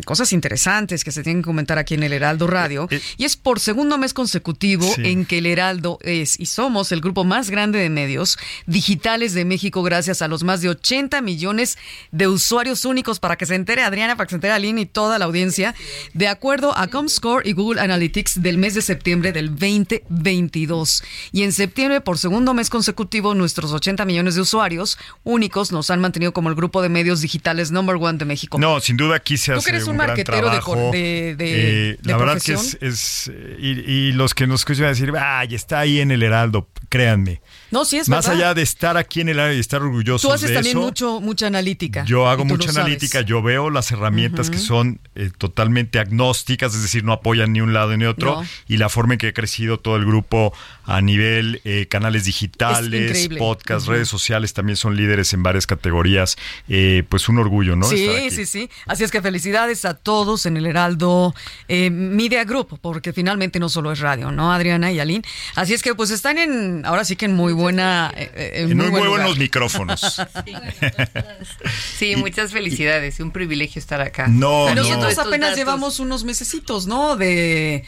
[0.04, 2.88] cosas interesantes que se tienen que comentar aquí en el Heraldo Radio.
[2.90, 5.02] Eh, y es por segundo mes consecutivo Sí.
[5.04, 9.44] en que el Heraldo es y somos el grupo más grande de medios digitales de
[9.44, 11.76] México gracias a los más de 80 millones
[12.12, 15.18] de usuarios únicos para que se entere Adriana, para que se entere Aline y toda
[15.18, 15.74] la audiencia,
[16.14, 21.02] de acuerdo a Comscore y Google Analytics del mes de septiembre del 2022.
[21.32, 26.00] Y en septiembre, por segundo mes consecutivo, nuestros 80 millones de usuarios únicos nos han
[26.00, 28.58] mantenido como el grupo de medios digitales number one de México.
[28.58, 30.74] No, sin duda aquí se Tú hace que eres un un, gran marquetero de trabajo.
[30.74, 32.78] cor- de- de- Eh, de la verdad que profesión.
[32.82, 36.10] es, es, y, y los que nos escuchan van a decir, ay, está ahí en
[36.10, 37.40] el Heraldo, créanme.
[37.70, 38.40] No, sí es Más verdad.
[38.42, 40.86] allá de estar aquí en el Heraldo y estar orgullosos Tú haces de también eso,
[40.86, 42.04] mucho, mucha analítica.
[42.04, 42.76] Yo hago mucha sabes.
[42.78, 47.60] analítica, yo veo las herramientas que son eh, totalmente agnósticas, es decir, no apoyan ni
[47.60, 48.46] un lado ni otro, No.
[48.68, 50.52] y la forma en que ha crecido todo el grupo
[50.84, 53.38] a nivel eh, canales digitales, increíble.
[53.38, 56.36] podcast, redes sociales, también son líderes en varias categorías,
[56.68, 57.86] eh, pues un orgullo, ¿no?
[57.86, 58.30] Sí, Estar aquí.
[58.36, 58.70] sí, sí.
[58.86, 61.34] Así es que felicidades a todos en el Heraldo
[61.68, 65.24] eh, Media Group, porque finalmente no solo es radio, ¿no, Adriana y Aline?
[65.54, 68.12] Así es que pues están en, ahora sí que en muy buena...
[68.16, 69.20] eh, eh, en En muy muy, buen lugar.
[69.22, 70.20] buenos micrófonos.
[71.98, 73.20] Sí, muchas felicidades.
[73.20, 74.26] Un privilegio estar acá.
[74.28, 74.82] No, Y no.
[74.82, 77.16] nosotros apenas llevamos unos mesecitos, ¿no?
[77.16, 77.84] De...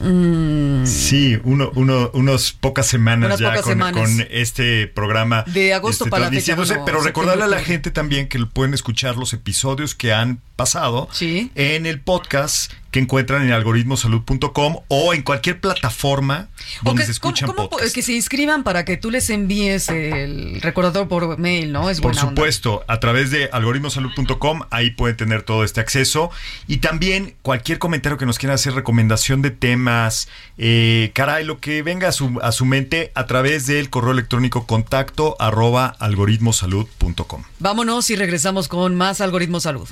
[0.00, 4.00] mm, Sí, uno, uno, unas pocas semanas Unas ya pocas con, semanas.
[4.00, 5.44] con este programa.
[5.46, 9.32] De agosto este, para fecha, pero recordarle a la gente también que pueden escuchar los
[9.32, 11.50] episodios que han pasado Sí.
[11.54, 16.48] en el podcast que encuentran en algoritmosalud.com o en cualquier plataforma
[16.82, 20.60] donde que- se escuchan ¿cómo- cómo que se inscriban para que tú les envíes el
[20.62, 21.90] recordador por mail, ¿no?
[21.90, 22.22] Es Por onda.
[22.22, 26.30] supuesto, a través de algoritmosalud.com, ahí pueden tener todo este acceso.
[26.66, 31.82] Y también cualquier comentario que nos quieran hacer, recomendación de temas, eh, caray, lo que
[31.82, 37.42] venga a su, a su mente a través del correo electrónico contacto arroba algoritmosalud.com.
[37.58, 39.88] Vámonos y regresamos con más Algoritmo Salud.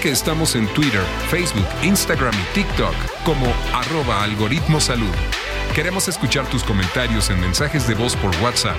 [0.00, 5.14] Que estamos en Twitter, Facebook, Instagram y TikTok como arroba algoritmo salud.
[5.74, 8.78] Queremos escuchar tus comentarios en mensajes de voz por WhatsApp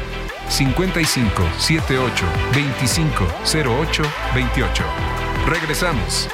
[0.49, 4.03] 55 78 25 08
[4.33, 4.83] 28.
[5.45, 6.27] Regresamos.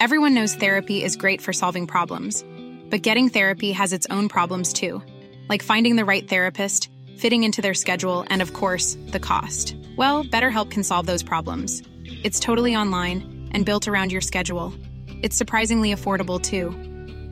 [0.00, 2.44] Everyone knows therapy is great for solving problems,
[2.90, 5.02] but getting therapy has its own problems too,
[5.48, 9.74] like finding the right therapist, fitting into their schedule, and of course, the cost.
[9.96, 11.82] Well, BetterHelp can solve those problems.
[12.04, 14.72] It's totally online and built around your schedule.
[15.22, 16.70] It's surprisingly affordable too.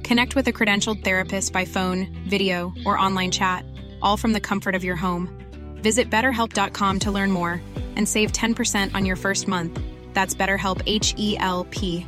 [0.02, 3.64] Connect with a credentialed therapist by phone, video, or online chat,
[4.02, 5.28] all from the comfort of your home.
[5.76, 7.60] Visit betterhelp.com to learn more
[7.96, 9.80] and save 10% on your first month.
[10.12, 12.06] That's BetterHelp H E L P.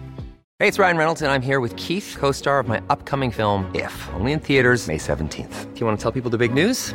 [0.58, 3.70] Hey, it's Ryan Reynolds, and I'm here with Keith, co star of my upcoming film,
[3.74, 5.74] If, only in theaters, May 17th.
[5.74, 6.94] Do you want to tell people the big news?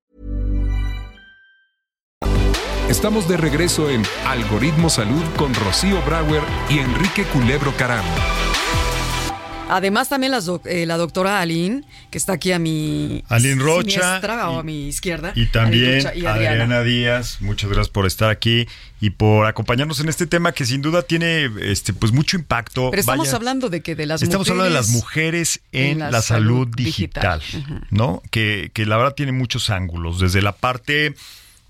[2.91, 8.03] Estamos de regreso en Algoritmo Salud con Rocío Brauer y Enrique Culebro Caram.
[9.69, 14.01] Además, también las doc- eh, la doctora Aline, que está aquí a mi Aline Rocha
[14.01, 15.31] siniestra, o a mi izquierda.
[15.35, 16.49] Y también y Adriana.
[16.49, 18.67] Adriana Díaz, muchas gracias por estar aquí
[18.99, 22.89] y por acompañarnos en este tema que sin duda tiene este pues mucho impacto.
[22.91, 25.99] Pero estamos Vaya, hablando de que de las Estamos hablando de las mujeres mujeres en,
[25.99, 27.41] la, salud, digital,
[27.89, 28.21] ¿no?
[28.29, 31.15] Que, que la verdad tiene muchos ángulos, desde la parte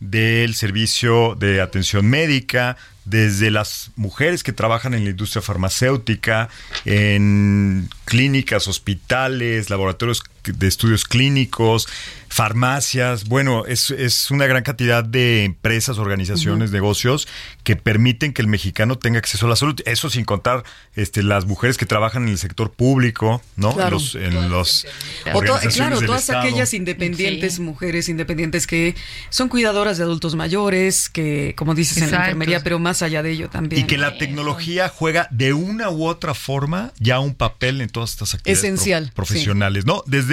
[0.02, 6.50] del servicio de atención médica, desde las mujeres que trabajan en la industria farmacéutica,
[6.86, 11.88] en clínicas, hospitales, laboratorios de estudios clínicos,
[12.32, 13.26] farmacias.
[13.26, 17.28] Bueno, es, es una gran cantidad de empresas, organizaciones, negocios
[17.64, 19.80] que permiten que el mexicano tenga acceso a la salud.
[19.86, 20.64] Eso sin contar
[20.96, 23.74] este, las mujeres que trabajan en el sector público, ¿no?
[23.74, 23.98] Claro.
[23.98, 24.86] En los, en los
[25.28, 26.40] O to- organizaciones claro, del todas Estado.
[26.42, 28.96] aquellas independientes, mujeres independientes que
[29.30, 33.32] son cuidadoras de adultos mayores, que, como dices, en la enfermería, pero más allá de
[33.32, 33.84] ello también.
[33.84, 38.12] Y que la tecnología juega de una u otra forma ya un papel en todas
[38.12, 40.04] estas actividades Esencial, pro- profesionales, ¿no?
[40.08, 40.31] Desde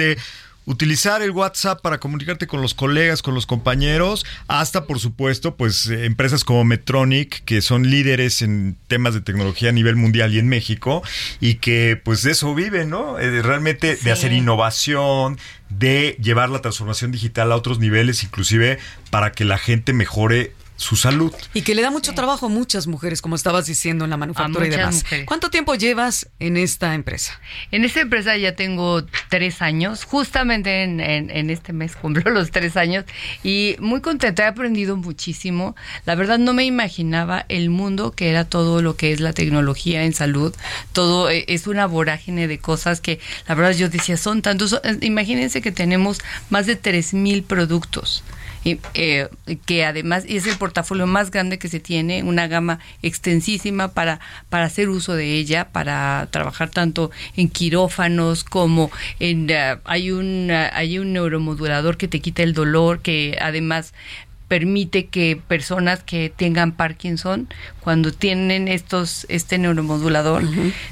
[0.69, 5.87] utilizar el WhatsApp para comunicarte con los colegas, con los compañeros, hasta por supuesto, pues
[5.87, 10.47] empresas como Metronic, que son líderes en temas de tecnología a nivel mundial y en
[10.47, 11.01] México,
[11.39, 13.17] y que pues de eso viven, ¿no?
[13.17, 18.77] Eh, realmente de hacer innovación, de llevar la transformación digital a otros niveles, inclusive
[19.09, 21.33] para que la gente mejore su salud.
[21.53, 24.65] Y que le da mucho trabajo a muchas mujeres, como estabas diciendo en la manufactura
[24.65, 25.03] y demás.
[25.03, 25.25] mujeres.
[25.25, 27.39] ¿Cuánto tiempo llevas en esta empresa?
[27.71, 32.51] En esta empresa ya tengo tres años, justamente en, en- en este mes cumplo los
[32.51, 33.03] tres años
[33.43, 35.75] y muy contenta, he aprendido muchísimo.
[36.05, 40.03] La verdad no me imaginaba el mundo que era todo lo que es la tecnología
[40.05, 40.55] en salud.
[40.93, 44.79] Todo eh, es una vorágine de cosas que la verdad yo decía son tantos.
[45.01, 48.23] Imagínense que tenemos más de tres mil productos.
[48.65, 49.29] Eh,
[49.65, 54.19] que además es el portafolio más grande que se tiene, una gama extensísima para,
[54.49, 59.49] para hacer uso de ella, para trabajar tanto en quirófanos como en...
[59.49, 63.93] eh, hay, un, eh, hay un neuromodulador que te quita el dolor, que además
[64.49, 67.47] permite que personas que tengan Parkinson,
[67.79, 70.43] cuando tienen estos este neuromodulador,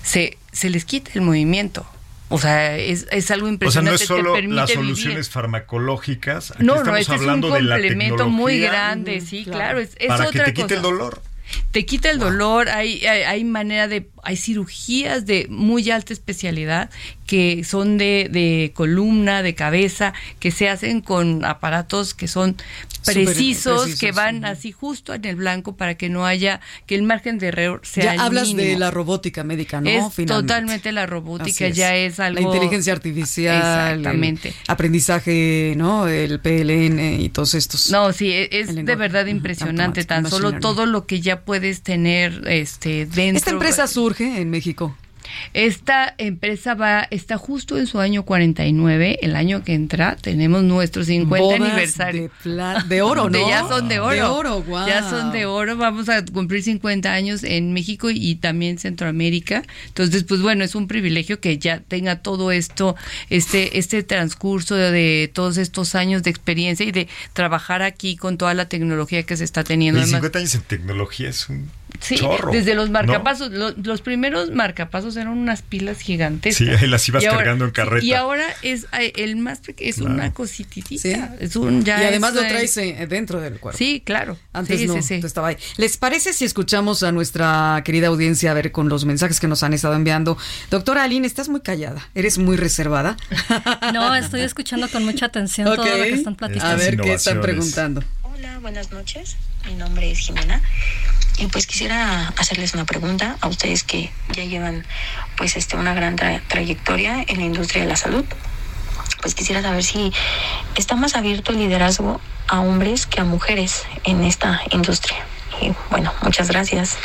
[0.04, 1.86] se, se les quita el movimiento.
[2.30, 3.90] O sea, es, es algo O sea, impresionante.
[3.92, 4.76] no es solo las vivir.
[4.84, 6.52] soluciones farmacológicas.
[6.52, 9.80] Aquí No, no, estamos este es un hablando de la complemento muy grande, sí, claro.
[9.80, 10.76] es, es para que otra te quite cosa.
[10.76, 11.22] el dolor.
[11.72, 16.90] Te quita el dolor, hay, hay, hay manera de, hay cirugías de muy alta especialidad
[17.26, 22.56] que son de, de columna, de cabeza, que se hacen con aparatos que son
[23.06, 27.04] precisos, precisos, que van así justo en el blanco para que no haya, que el
[27.04, 29.90] margen de error sea Ya hablas de la robótica médica, ¿no?
[29.90, 30.26] Es Finalmente.
[30.54, 32.40] totalmente la robótica, ya es algo...
[32.40, 33.56] La inteligencia artificial.
[33.56, 34.54] el Exactamente.
[34.68, 36.08] aprendizaje, ¿no?
[36.08, 37.92] El PLN y todos estos.
[37.92, 41.82] No, sí, e- es El de verdad impresionante, tan solo todo lo que ya puedes
[41.82, 43.38] tener este dentro.
[43.38, 44.96] Esta empresa surge en México.
[45.54, 51.04] Esta empresa va, está justo en su año 49, el año que entra, tenemos nuestro
[51.04, 52.30] 50 Bodas aniversario.
[52.44, 53.50] De, de oro, ¿no?
[53.50, 54.16] ya son de oro.
[54.16, 54.66] De oro.
[54.88, 55.78] Ya son de oro.
[55.78, 59.64] Vamos a cumplir 50 años en México y también Centroamérica.
[59.88, 62.96] Entonces, pues bueno, es un privilegio que ya tenga todo esto,
[63.30, 68.38] este, este transcurso de, de todos estos años de experiencia y de trabajar aquí con
[68.38, 70.00] toda la tecnología que se está teniendo.
[70.00, 72.52] Y Además- 50 años en tecnología es un Sí, chorro.
[72.52, 72.94] desde los ¿no?
[72.94, 76.58] marcapasos, lo- los primeros marcapasos eran unas pilas gigantescas.
[76.68, 78.06] Sí, ahí las ibas Y ahora- cargando en carreta.
[78.06, 80.14] Y ahora es eh, el más pequeño, es Claro.
[80.14, 81.02] una cosititita.
[81.02, 81.16] Sí.
[81.40, 83.78] Es un ya y además es, lo eh, traes eh, dentro del cuerpo.
[83.78, 84.38] Sí, claro.
[84.54, 85.20] Antes Sí, no, sí, sí.
[85.22, 85.58] tú estaba ahí.
[85.78, 89.64] ¿Les parece si escuchamos a nuestra querida audiencia a ver con los mensajes que nos
[89.64, 90.38] han estado enviando?
[90.70, 93.18] Doctora Aline, estás muy callada, eres muy reservada.
[93.94, 96.74] No, estoy escuchando con mucha atención todo lo que están platicando.
[96.74, 98.04] A ver qué están preguntando.
[98.24, 99.38] Hola, buenas noches.
[99.66, 100.62] Mi nombre es Jimena.
[101.38, 104.86] Y pues quisiera hacerles una pregunta a ustedes que ya llevan
[105.38, 108.26] pues este una gran tra- trayectoria en la industria de la salud.
[109.22, 110.12] Pues quisiera saber si
[110.76, 115.18] está más abierto el liderazgo a hombres que a mujeres en esta industria.
[115.62, 116.98] Y bueno, muchas gracias.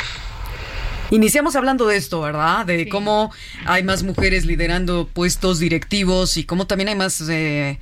[1.11, 2.65] Iniciamos hablando de esto, ¿verdad?
[2.65, 3.31] De cómo
[3.65, 7.21] hay más mujeres liderando puestos directivos y cómo también hay más...
[7.29, 7.77] eh,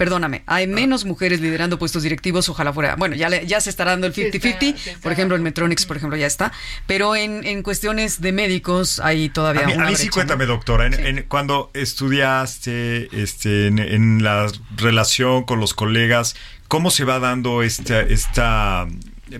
[0.00, 2.96] Perdóname, hay menos mujeres liderando puestos directivos, ojalá fuera.
[2.96, 5.36] Bueno, ya, le- ya se está dando el Se está- 50-50, se está por ejemplo,
[5.36, 6.52] en Metronics, por ejemplo, ya está.
[6.86, 10.46] Pero en, en cuestiones de médicos hay todavía A mí, a una mí sí cuéntame,
[10.46, 10.52] ¿no?
[10.54, 16.34] doctora, en, en- cuando estudiaste este, en, en la relación con los colegas,
[16.68, 18.86] ¿cómo se va dando esta, esta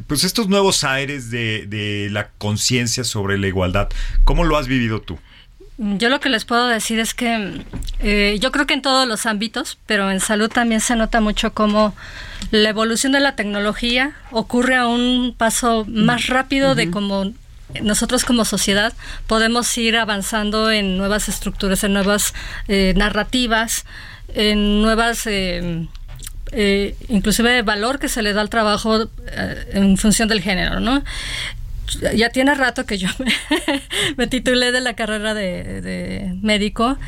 [0.07, 3.89] pues estos nuevos aires de, de la conciencia sobre la igualdad?
[4.25, 5.19] ¿Cómo lo has vivido tú?
[5.83, 7.65] Yo lo que les puedo decir es que
[8.01, 11.55] eh, yo creo que en todos los ámbitos, pero en salud también se nota mucho
[11.55, 11.95] cómo
[12.51, 17.33] la evolución de la tecnología ocurre a un paso más rápido de cómo
[17.81, 18.93] nosotros como sociedad
[19.27, 22.35] podemos ir avanzando en nuevas estructuras, en nuevas
[22.69, 23.87] eh, narrativas,
[24.35, 25.27] en nuevas...
[25.27, 25.89] eh,
[26.53, 31.05] eh, inclusive valor que se le da al trabajo eh, en función del género, ¿no?
[32.15, 33.33] Ya tiene rato que yo me,
[34.17, 36.99] me titulé de la carrera de, de médico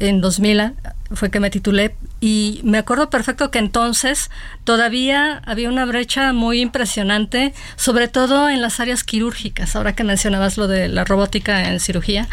[0.00, 0.72] en 2000
[1.12, 4.30] fue que me titulé y me acuerdo perfecto que entonces
[4.64, 10.56] todavía había una brecha muy impresionante, sobre todo en las áreas quirúrgicas, ahora que mencionabas
[10.56, 12.28] lo de la robótica en cirugía,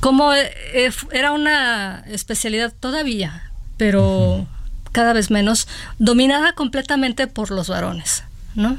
[0.00, 4.46] como eh, eh, era una especialidad todavía, pero
[4.92, 8.24] cada vez menos, dominada completamente por los varones.
[8.54, 8.78] ¿No?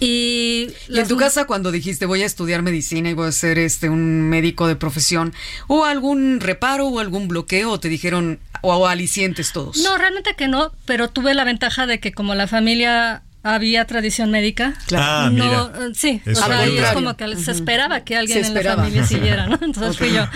[0.00, 3.58] Y, Y en tu casa cuando dijiste voy a estudiar medicina y voy a ser
[3.58, 5.34] este un médico de profesión,
[5.68, 9.78] ¿hubo algún reparo o algún bloqueo o te dijeron o, o alicientes todos?
[9.78, 13.22] No, realmente que no, pero tuve la ventaja de que como la familia
[13.54, 15.04] había tradición médica, Claro.
[15.06, 15.86] Ah, no, mira.
[15.86, 18.76] eh, sí, Eso o sea, ahí es como que se esperaba que alguien en la
[18.76, 19.58] familia siguiera, ¿no?
[19.62, 20.26] Entonces fui yo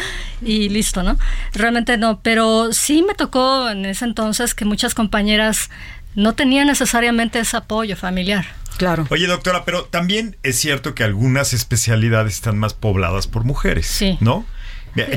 [0.42, 1.18] y listo, ¿no?
[1.52, 5.70] Realmente no, pero sí me tocó en ese entonces que muchas compañeras
[6.14, 8.46] no tenían necesariamente ese apoyo familiar.
[8.78, 9.06] Claro.
[9.10, 14.16] Oye, doctora, pero también es cierto que algunas especialidades están más pobladas por mujeres, Sí.
[14.20, 14.46] ¿no?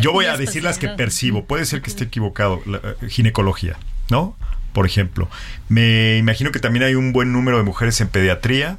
[0.01, 1.45] Yo voy a decir las que percibo.
[1.45, 2.61] Puede ser que esté equivocado.
[2.67, 3.77] La, eh, ginecología,
[4.11, 4.35] ¿no?
[4.73, 5.29] Por ejemplo.
[5.69, 8.77] Me imagino que también hay un buen número de mujeres en pediatría.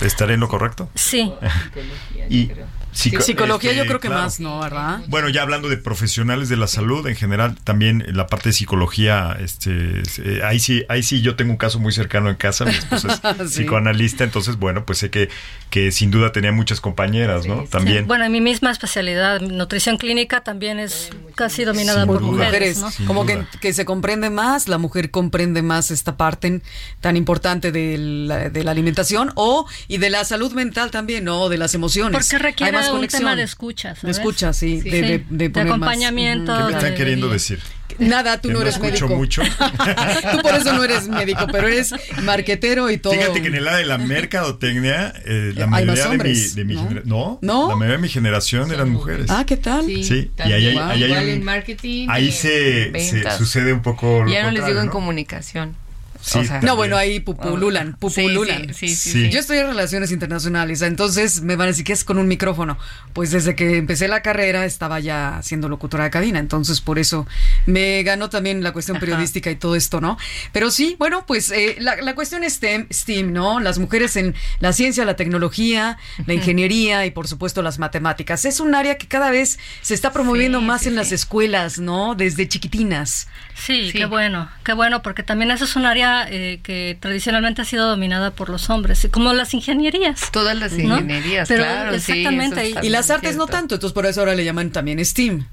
[0.00, 0.90] ¿Estaré en lo correcto?
[0.94, 1.32] Sí.
[2.30, 2.50] Y
[2.92, 4.22] psico- Psicología yo este, creo que claro.
[4.24, 4.60] más, ¿no?
[4.60, 5.00] ¿Verdad?
[5.08, 9.36] Bueno, ya hablando de profesionales de la salud en general, también la parte de psicología,
[9.40, 12.72] este, eh, ahí sí, ahí sí yo tengo un caso muy cercano en casa, mi
[12.72, 13.60] esposa es Sí.
[13.60, 15.28] psicoanalista, entonces bueno, pues sé que,
[15.70, 17.64] que sin duda tenía muchas compañeras, ¿no?
[17.64, 18.06] También.
[18.06, 22.44] Bueno, en mi misma especialidad, nutrición clínica, también es casi dominada Sin por duda.
[22.46, 26.60] mujeres, como que, que se comprende más, la mujer comprende más esta parte
[27.00, 31.48] tan importante de la, de la alimentación o y de la salud mental también, ¿no?
[31.48, 32.12] De las emociones.
[32.20, 33.20] Porque requiere más un conexión.
[33.20, 34.16] tema de escucha, De ¿sabes?
[34.18, 34.90] escucha, sí, Sí.
[34.90, 35.76] de, de, Sí, de de poner más.
[35.76, 36.56] acompañamiento.
[36.56, 37.60] ¿Qué me están de- queriendo de- decir?
[37.98, 39.16] Nada, tú ¿Que no no eres escucho médico.
[39.16, 39.42] mucho?
[40.32, 43.12] tú por eso no eres médico, pero eres marquetero y todo.
[43.12, 46.54] Fíjate que en el área de la mercadotecnia, eh, la más mayoría de mi, hombres,
[46.54, 46.82] de mi ¿no?
[46.88, 47.68] genera- no, ¿No?
[47.68, 49.26] la mayoría de mi generación eran mujeres.
[49.28, 49.84] Ah, ¿qué tal?
[49.84, 50.56] Sí, y también.
[50.58, 52.06] ahí hay- ahí hay Igual un- en marketing.
[52.10, 54.92] Ahí y se, se sucede un poco lo Ya no les digo en ¿no?
[54.92, 55.76] comunicación.
[56.22, 58.74] Sí, O sea, No, bueno, ahí pupululan, sí, pupululan.
[58.74, 59.24] sí, sí, sí, Sí.
[59.26, 59.30] sí.
[59.30, 62.78] Yo estoy en relaciones internacionales, entonces me van a decir que es con un micrófono.
[63.12, 67.26] Pues desde que empecé la carrera estaba ya siendo locutora de cabina, entonces por eso
[67.66, 70.18] me ganó también la cuestión periodística y todo esto, ¿no?
[70.52, 73.60] Pero sí, bueno, pues eh, la, la cuestión es STEM, STEAM, ¿no?
[73.60, 78.44] Las mujeres en la ciencia, la tecnología, la ingeniería y por supuesto las matemáticas.
[78.44, 81.78] Es un área que cada vez se está promoviendo Sí, más sí, en las escuelas,
[81.78, 82.14] ¿no?
[82.14, 83.28] Desde chiquitinas.
[83.54, 83.98] Sí, Sí.
[83.98, 87.88] qué bueno, qué bueno, porque también eso es un área eh, que tradicionalmente ha sido
[87.88, 90.30] dominada por los hombres, como las ingenierías.
[90.32, 90.94] Todas las ¿no?
[90.96, 91.90] ingenierías, Pero claro.
[91.92, 94.70] sí, exactamente, eso y- Y las artes no tanto, entonces por eso ahora le llaman
[94.70, 95.46] también STEAM.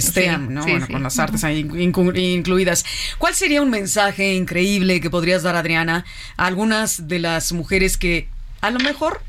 [0.00, 0.62] STEAM, sí, ¿no?
[0.64, 0.92] sí, bueno, sí.
[0.92, 2.84] con las artes ahí inclu- incluidas.
[3.18, 6.04] ¿Cuál sería un mensaje increíble que podrías dar, Adriana,
[6.36, 8.28] a algunas de las mujeres que
[8.60, 9.22] a lo mejor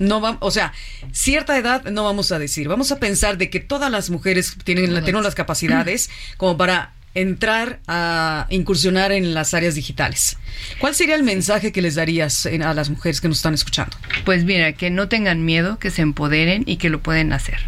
[0.00, 0.72] no van, o sea,
[1.12, 5.04] cierta edad no vamos a decir, vamos a pensar de que todas las mujeres tienen,
[5.04, 10.36] tienen las capacidades como para entrar a incursionar en las áreas digitales.
[10.80, 13.96] ¿Cuál sería el mensaje que les darías en- a las mujeres que nos están escuchando?
[14.24, 17.58] Pues mira, que no tengan miedo, que se empoderen y que lo pueden hacer.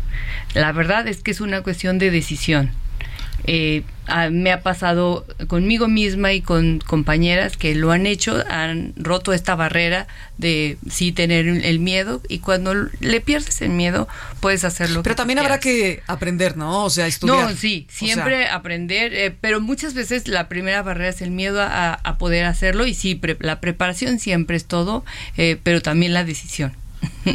[0.54, 2.70] La verdad es que es una cuestión de decisión.
[3.44, 8.92] Eh, a- me ha pasado conmigo misma y con compañeras que lo han hecho, han
[8.96, 10.06] roto esta barrera
[10.38, 14.08] de sí tener el miedo y cuando le pierdes el miedo
[14.40, 15.02] puedes hacerlo.
[15.02, 16.84] Pero también habrá que aprender, ¿no?
[16.84, 17.50] O sea, estudiar.
[17.50, 21.30] No, sí, O sea, siempre aprender, eh, pero muchas veces la primera barrera es el
[21.30, 25.04] miedo a, a poder hacerlo y sí, pre- la preparación siempre es todo,
[25.36, 26.72] eh, pero también la decisión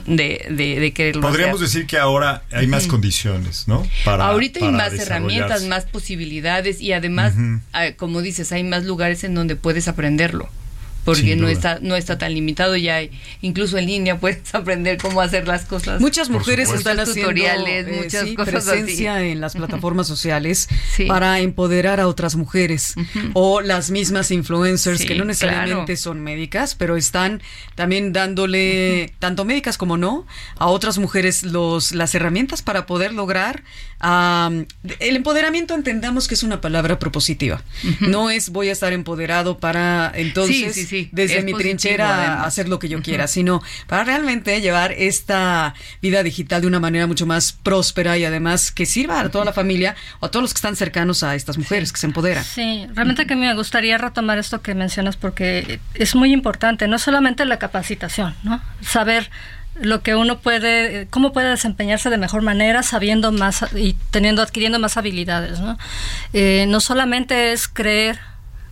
[0.06, 1.68] de, de, de quererlo Podríamos hacer.
[1.68, 3.86] decir que ahora hay más condiciones, ¿no?
[4.06, 7.60] Para, Ahorita hay para más herramientas, más posibilidades y además, Ujú.
[7.74, 10.50] ah, como dices, hay más lugares en donde puedes aprenderlo.
[11.04, 15.22] Porque no está, no está tan limitado, ya hay, incluso en línea puedes aprender cómo
[15.22, 16.00] hacer las cosas.
[16.02, 19.28] Muchas mujeres están Muchos haciendo tutoriales, eh, muchas sí, cosas presencia así.
[19.30, 21.06] en las plataformas sociales Sí.
[21.06, 22.96] para empoderar a otras mujeres
[23.34, 25.98] o las mismas influencers Sí, que no necesariamente claro.
[26.02, 27.42] son médicas, pero están
[27.76, 30.26] también dándole tanto médicas como no
[30.58, 33.64] a otras mujeres los las herramientas para poder lograr
[35.00, 37.62] el empoderamiento entendamos que es una palabra propositiva.
[38.00, 42.48] No es voy a estar empoderado para entonces Sí, desde Es mi positivo, trinchera además.
[42.48, 47.08] hacer lo que yo quiera, sino para realmente llevar esta vida digital de una manera
[47.08, 50.54] mucho más próspera y además que sirva a toda la familia o a todos los
[50.54, 52.44] que están cercanos a estas mujeres que se empoderan.
[52.44, 57.46] Sí, realmente que me gustaría retomar esto que mencionas porque es muy importante, no solamente
[57.46, 58.62] la capacitación, ¿no?
[58.82, 59.30] Saber
[59.76, 64.78] lo que uno puede, cómo puede desempeñarse de mejor manera, sabiendo más y teniendo, adquiriendo
[64.78, 65.78] más habilidades, ¿no?
[66.34, 68.20] Eh, no solamente es creer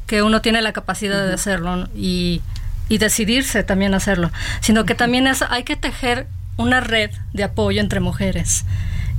[0.10, 1.90] que uno tiene la capacidad de hacerlo ¿no?
[1.96, 2.42] y,
[2.90, 6.26] y decidirse también hacerlo, sino que también es, hay que tejer
[6.58, 8.66] una red de apoyo entre mujeres,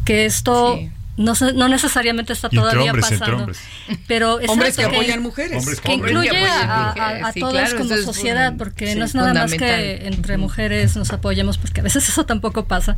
[0.05, 0.91] que esto Sí.
[1.17, 3.61] no, no necesariamente está todavía hombres, pasando, hombres.
[4.09, 5.59] pero es Hombres que apoyan mujeres.
[5.59, 9.05] Hombres que Hombres incluye a, a- a sí, todos claro, como sociedad, porque sí, no
[9.05, 12.97] es nada más que entre mujeres nos apoyemos, porque a veces eso tampoco pasa.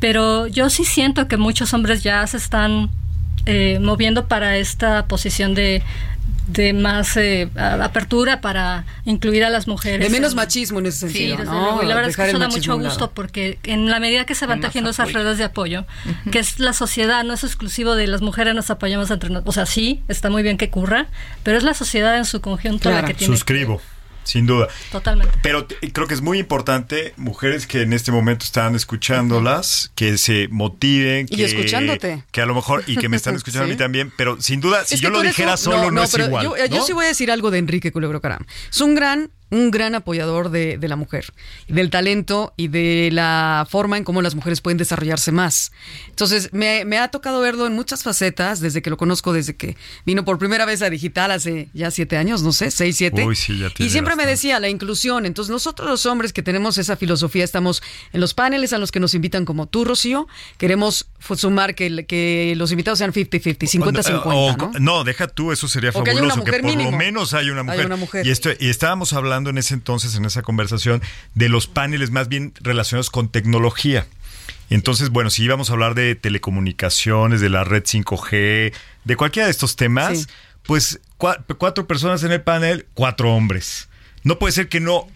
[0.00, 2.90] Pero yo sí siento que muchos hombres ya se están
[3.46, 5.82] eh, moviendo para esta posición de
[6.48, 10.00] de más eh, apertura para incluir a las mujeres.
[10.00, 11.60] De menos en- machismo en ese Sí, sentido, desde ¿no?
[11.62, 11.82] luego.
[11.82, 14.46] Y la verdad es que eso da mucho gusto porque en la medida que se
[14.46, 15.84] van tejiendo esas redes de apoyo,
[16.30, 19.50] que es la sociedad, no es exclusivo de las mujeres nos apoyamos entre nosotros.
[19.50, 21.06] O sea, sí, está muy bien que ocurra,
[21.42, 23.06] pero es la sociedad en su conjunto la Claro.
[23.08, 23.34] que tiene.
[23.34, 23.80] Suscribo,
[24.24, 24.68] sin duda.
[24.90, 25.36] Totalmente.
[25.42, 30.48] Pero creo que es muy importante, mujeres que en este momento están escuchándolas, que se
[30.50, 31.26] motiven.
[31.30, 32.24] Y que, escuchándote.
[32.30, 34.84] Que a lo mejor, y que me están escuchando a mí también, pero sin duda,
[34.84, 36.44] si Es yo lo dijera un- solo, no, es pero igual.
[36.44, 36.84] Yo, yo ¿no?
[36.86, 38.44] sí voy a decir algo de Enrique Culebro Caram.
[38.70, 41.26] Es un gran, un gran apoyador de, de la mujer,
[41.68, 45.72] del talento y de la forma en cómo las mujeres pueden desarrollarse más.
[46.08, 49.76] Entonces, me, me ha tocado verlo en muchas facetas, desde que lo conozco, desde que
[50.06, 53.24] vino por primera vez a Digital hace ya siete años, no sé, seis, siete.
[53.24, 55.26] Uy, sí, ya y siempre me decía la inclusión.
[55.26, 57.82] Entonces, nosotros los hombres que tenemos esa filosofía, estamos
[58.12, 60.26] en los paneles a los que nos invitan como tú, Rocío,
[60.56, 64.72] queremos sumar que, los invitados sean 50-50, 50-50, O- ¿no?
[64.80, 66.90] no, deja tú, eso sería O fabuloso, que, por mínimo.
[66.90, 67.78] lo menos haya una mujer.
[67.80, 68.26] Haya una mujer.
[68.26, 71.02] Y, esto, y estábamos hablando en ese entonces, en esa conversación,
[71.34, 74.06] de los paneles más bien relacionados con tecnología.
[74.70, 78.72] Entonces, bueno, si íbamos a hablar de telecomunicaciones, de la red 5G,
[79.04, 80.26] de cualquiera de estos temas, Sí.
[80.64, 83.88] pues cua- cuatro personas en el panel, cuatro hombres.
[84.24, 85.06] No puede ser que no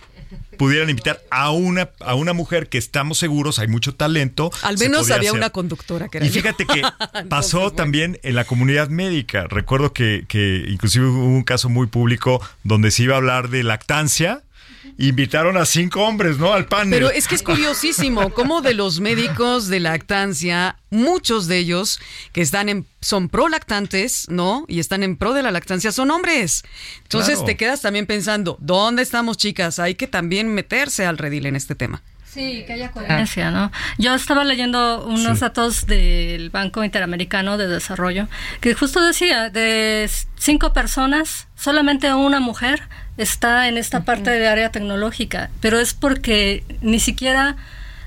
[0.57, 4.51] pudieran invitar a una a una mujer que estamos seguros hay mucho talento.
[4.63, 5.39] Al menos había hacer.
[5.41, 6.35] una conductora que era Y yo.
[6.35, 7.73] fíjate que Entonces, pasó bueno.
[7.73, 9.47] también en la comunidad médica.
[9.49, 13.63] Recuerdo que, que inclusive hubo un caso muy público donde se iba a hablar de
[13.63, 14.43] lactancia
[14.99, 16.53] invitaron a cinco hombres, ¿no?
[16.53, 16.91] Al panel.
[16.91, 22.01] Pero es que es curiosísimo cómo de los médicos de lactancia, muchos de ellos
[22.33, 24.65] que están en, son prolactantes, ¿no?
[24.69, 26.63] Y están en pro de la lactancia, son hombres.
[27.03, 27.47] Entonces Claro.
[27.47, 29.79] te quedas también pensando, ¿dónde estamos, chicas?
[29.79, 32.03] Hay que también meterse al redil en este tema.
[32.29, 33.73] Sí, que haya coherencia, ¿no?
[33.99, 35.41] Yo estaba leyendo unos Sí.
[35.41, 38.29] datos del Banco Interamericano de Desarrollo
[38.61, 42.83] que justo decía, de cinco personas, solamente una mujer
[43.17, 47.57] está en esta parte de área tecnológica, pero es porque ni siquiera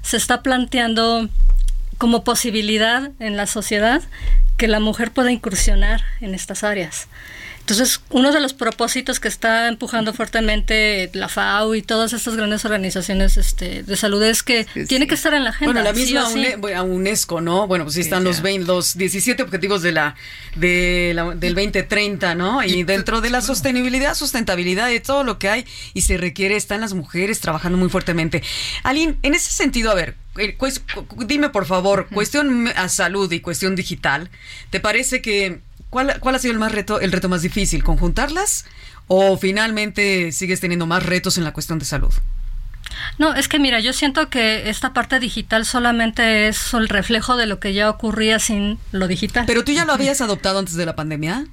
[0.03, 1.28] se está planteando
[1.97, 4.01] como posibilidad en la sociedad
[4.57, 7.07] que la mujer pueda incursionar en estas áreas.
[7.70, 12.65] Entonces, uno de los propósitos que está empujando fuertemente la FAO y todas estas grandes
[12.65, 15.74] organizaciones este, de salud es que tiene que estar en la agenda.
[15.74, 16.43] Bueno, la misma sí.
[16.84, 17.67] UNESCO, ¿no?
[17.67, 20.15] Bueno, pues sí están los 20, los 17 objetivos de la,
[20.55, 22.63] de la- del 2030, ¿no?
[22.63, 26.82] Y dentro de la sostenibilidad, sustentabilidad y todo lo que hay y se requiere están
[26.82, 28.41] las mujeres trabajando muy fuertemente.
[28.82, 30.57] Aline, en ese sentido, a ver, eh,
[31.28, 34.32] dime por favor, cuestión a salud y cuestión digital,
[34.72, 35.59] ¿te parece que
[35.90, 38.66] cuál, cuál ha sido el más reto, el reto más difícil, conjuntarlas
[39.08, 42.14] o finalmente sigues teniendo más retos en la cuestión de salud?
[43.18, 47.46] No, es que mira, yo siento que esta parte digital solamente es el reflejo de
[47.46, 49.46] lo que ya ocurría sin lo digital.
[49.46, 51.46] Pero tú ya lo habías adoptado antes de la pandemia.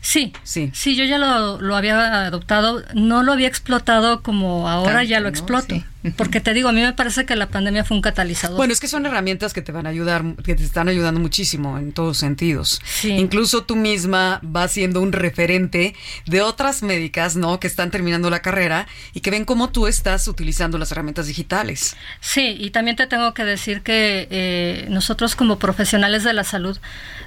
[0.00, 4.92] Sí, sí, sí, yo ya lo, lo había adoptado, no lo había explotado como ahora
[4.98, 5.28] Tanto, ya lo ¿no?
[5.30, 5.82] exploto,
[6.16, 8.56] porque te digo, a mí me parece que la pandemia fue un catalizador.
[8.56, 11.76] Bueno, es que son herramientas que te van a ayudar, que te están ayudando muchísimo
[11.78, 12.80] en todos sentidos.
[13.02, 15.94] Incluso tú misma vas siendo un referente
[16.26, 17.58] de otras médicas, ¿no?
[17.58, 21.96] Que están terminando la carrera y que ven cómo tú estás utilizando las herramientas digitales.
[22.20, 26.78] Sí, y también te tengo que decir que eh, nosotros como profesionales de la salud,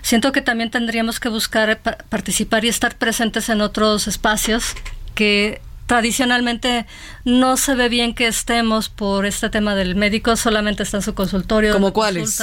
[0.01, 4.76] siento que también tendríamos que buscar pa- participar y estar presentes en otros espacios
[5.13, 6.86] que tradicionalmente
[7.25, 11.13] no se ve bien que estemos por este tema del médico, solamente está en su
[11.13, 11.73] consultorio.
[11.73, 12.38] ¿Como cuáles?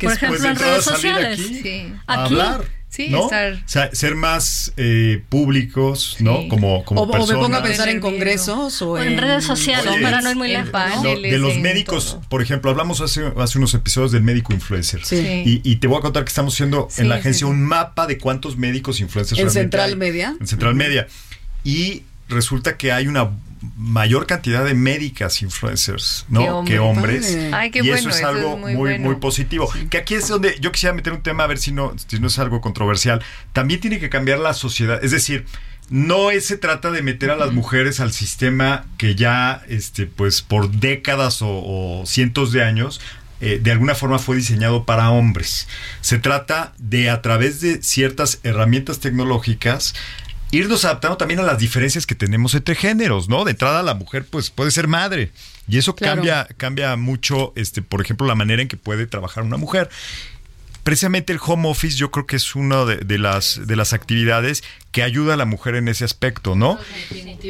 [0.00, 1.38] Por ejemplo, pues, en redes sociales.
[1.40, 1.92] aquí Aquí.
[2.06, 2.64] a hablar.
[2.90, 3.24] Sí, ¿no?
[3.28, 6.48] estar- O sea, ser más eh, públicos, ¿no?
[6.48, 7.62] Como, como o, o me pongo a personas.
[7.62, 10.72] pensar en congresos o, O en redes sociales, Oye, para no ir muy lejos.
[10.72, 11.02] ¿no?
[11.02, 15.04] No, de los médicos, por ejemplo, hablamos hace, hace unos episodios del médico influencer.
[15.04, 15.16] Sí.
[15.44, 17.52] Y, y te voy a contar que estamos haciendo Sí, en la sí, agencia sí.
[17.52, 19.96] un mapa de cuántos médicos influencers ¿En realmente Central hay.
[19.96, 20.36] Media?
[20.40, 21.06] En Central Media.
[21.64, 23.30] Y resulta que hay una
[23.76, 26.40] mayor cantidad de médicas influencers, ¿no?
[26.40, 26.74] Qué hombre.
[26.74, 27.26] Que hombres.
[27.26, 27.50] Padre.
[27.54, 29.70] Ay, qué y bueno, eso es eso es algo muy muy, positivo.
[29.90, 32.28] Que aquí es donde yo quisiera meter un tema a ver si no, si no
[32.28, 33.22] es algo controversial.
[33.52, 35.02] También tiene que cambiar la sociedad.
[35.02, 35.46] Es decir,
[35.90, 40.42] no es- se trata de meter a las mujeres al sistema que ya, este, pues,
[40.42, 43.00] por décadas o, o cientos de años
[43.40, 45.68] eh, de alguna forma fue diseñado para hombres.
[46.00, 49.94] Se trata de, a través de ciertas herramientas tecnológicas,
[50.50, 53.44] irnos adaptando también a las diferencias que tenemos entre géneros, ¿no?
[53.44, 55.30] De entrada la mujer pues puede ser madre
[55.68, 56.16] y eso Claro.
[56.16, 59.90] cambia cambia mucho este por ejemplo la manera en que puede trabajar una mujer.
[60.84, 64.64] Precisamente el home office yo creo que es una de, de las de las actividades
[64.90, 66.78] que ayuda a la mujer en ese aspecto, ¿no?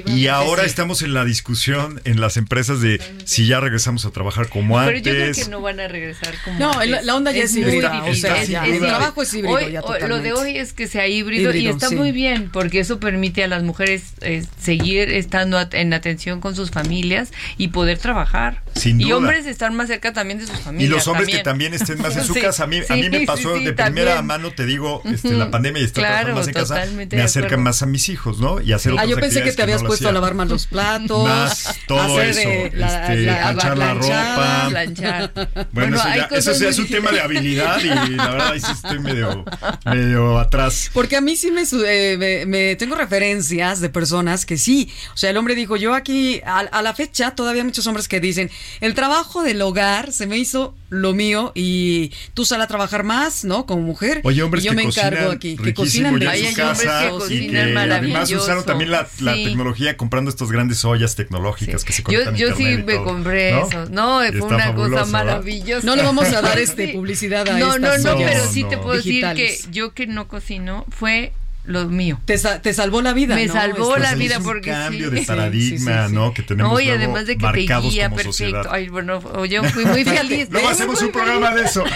[0.06, 4.48] Y ahora estamos en la discusión en las empresas de si ya regresamos a trabajar
[4.48, 5.02] como Pero antes.
[5.04, 6.90] yo creo que no van a regresar como No, antes.
[6.90, 9.54] la- la onda ya es muy híbrida, o sea, Es- es el trabajo es híbrido
[9.54, 10.32] Hoy- ya hoy- Lo de totalmente.
[10.32, 11.94] hoy es que sea híbrido, y Híbrido, está sí.
[11.96, 16.56] muy bien porque eso permite a las mujeres eh, seguir estando at- en atención con
[16.56, 18.62] sus familias y poder trabajar.
[18.74, 19.16] Sin Y duda.
[19.18, 20.90] hombres estar más cerca también de sus Y familias.
[20.90, 22.64] los hombres que también estén más en su Sí, casa.
[22.64, 24.26] A mí, a sí, mí me sí, pasó sí, de primera también.
[24.26, 27.27] mano, te digo, este, la pandemia y estar Claro, trabajando más en casa, totalmente me
[27.28, 27.62] de acerca acuerdo.
[27.64, 28.60] más a mis hijos, ¿no?
[28.60, 30.66] Y hacer Ah, otras yo pensé que te habías no puesto a lavar más los
[30.66, 31.26] platos.
[31.28, 34.68] Más todo hacer, eso, eh, la- este, la- planchar la planchar, ropa.
[34.70, 35.32] planchar.
[35.34, 38.60] Bueno, Bueno, eso, ya, eso sí es un tema de habilidad y la verdad ahí
[38.60, 39.44] sí estoy medio,
[39.84, 40.90] medio atrás.
[40.92, 44.90] Porque a mí sí me, eh, me, me- tengo referencias de personas que sí.
[45.14, 48.08] O sea, el hombre dijo, yo aquí, a, a la fecha, todavía hay muchos hombres
[48.08, 48.50] que dicen,
[48.80, 53.44] el trabajo del hogar se me hizo lo mío y tú sal a trabajar más,
[53.44, 53.66] ¿no?
[53.66, 54.20] Como mujer.
[54.24, 55.56] Oye, hombres y yo que me encargo aquí.
[55.56, 56.54] Que cocinan delicioso.
[56.54, 59.44] su Hay hombres que y que además usaron también la, la Sí.
[59.44, 63.04] tecnología comprando estas grandes ollas tecnológicas que se Yo, conectan a yo sí me todo,
[63.04, 63.66] compré ¿no?
[63.68, 63.86] eso.
[63.90, 65.12] No, fue está una fabuloso, cosa ¿verdad?
[65.12, 65.86] maravillosa.
[65.86, 66.64] No le vamos a dar Sí.
[66.64, 68.82] este publicidad a No, no, estas no, ollas pero sí te no.
[68.82, 69.68] puedo decir que digitales.
[69.70, 71.32] yo que no cocino fue
[71.68, 72.18] lo mío.
[72.24, 73.34] Te, sa- te salvó la vida.
[73.34, 73.52] Me ¿no?
[73.52, 75.14] salvó la vida es un porque cambio sí.
[75.16, 76.14] de paradigma, Sí, sí.
[76.14, 76.32] ¿no?
[76.34, 78.32] Que tenemos No, y luego además de que te guía perfecto.
[78.32, 78.66] sociedad.
[78.70, 80.48] Ay, bueno, yo fui muy feliz.
[80.50, 81.84] Luego hacemos un programa de eso.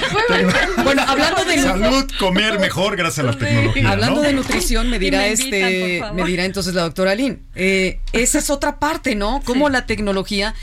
[0.84, 3.90] Bueno, hablando de Salud, comer mejor gracias a la tecnología.
[3.90, 4.26] Hablando ¿no?
[4.26, 7.40] de nutrición, me dirá me invitan, este, me dirá entonces la doctora Lynn.
[7.54, 9.40] Eh, esa es otra parte, ¿no?
[9.44, 10.54] Cómo la tecnología,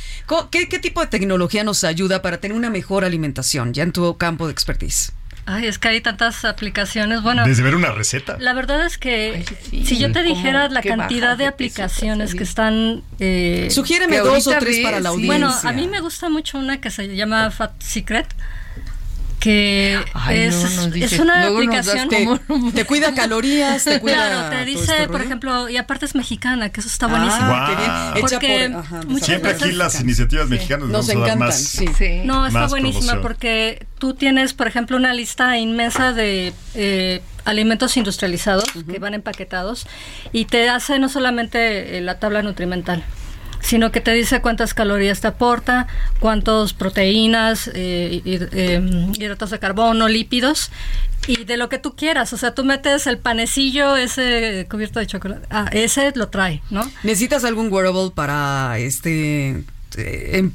[0.51, 4.17] ¿qué, qué tipo de tecnología nos ayuda para tener una mejor alimentación ya en tu
[4.17, 5.13] campo de expertise?
[5.51, 7.23] Ay, es que hay tantas aplicaciones.
[7.23, 8.37] Bueno, Desde ver una receta.
[8.39, 9.83] la verdad es que sí.
[9.83, 13.01] si yo te ¿Cómo dijera la cantidad de aplicaciones que están...
[13.19, 15.39] eh, Sugiéreme dos o tres ves, para la audiencia.
[15.47, 18.27] Bueno, a mí me gusta mucho una que se llama Fat Secret,
[19.39, 22.09] que Ay, es, no, nos es una nos aplicación...
[22.47, 24.15] como- Te cuida calorías, te cuida.
[24.15, 27.09] Claro, te todo dice, este por ejemplo, y aparte es mexicana, que eso está Ah,
[27.09, 27.47] buenísimo.
[27.67, 27.91] qué bien.
[27.91, 28.11] Guau.
[28.17, 31.17] Hecha Porque por- ajá, muchas Siempre veces- aquí las iniciativas mexicanas Nos vamos a dar
[31.27, 31.55] encantan, más.
[31.57, 31.85] sí.
[31.97, 32.21] Sí.
[32.25, 33.21] No, está Más buenísima promoción.
[33.21, 39.87] porque tú tienes, por ejemplo, una lista inmensa de eh, alimentos industrializados que van empaquetados
[40.33, 43.03] y te hace no solamente eh, la tabla nutrimental,
[43.61, 45.87] sino que te dice cuántas calorías te aporta,
[46.19, 50.71] cuántas proteínas, eh, eh, hidratos de carbono, lípidos.
[51.27, 55.05] Y de lo que tú quieras, o sea, tú metes el panecillo ese cubierto de
[55.05, 56.89] chocolate, ah, ese lo trae, ¿no?
[57.03, 59.63] ¿Necesitas algún wearable para este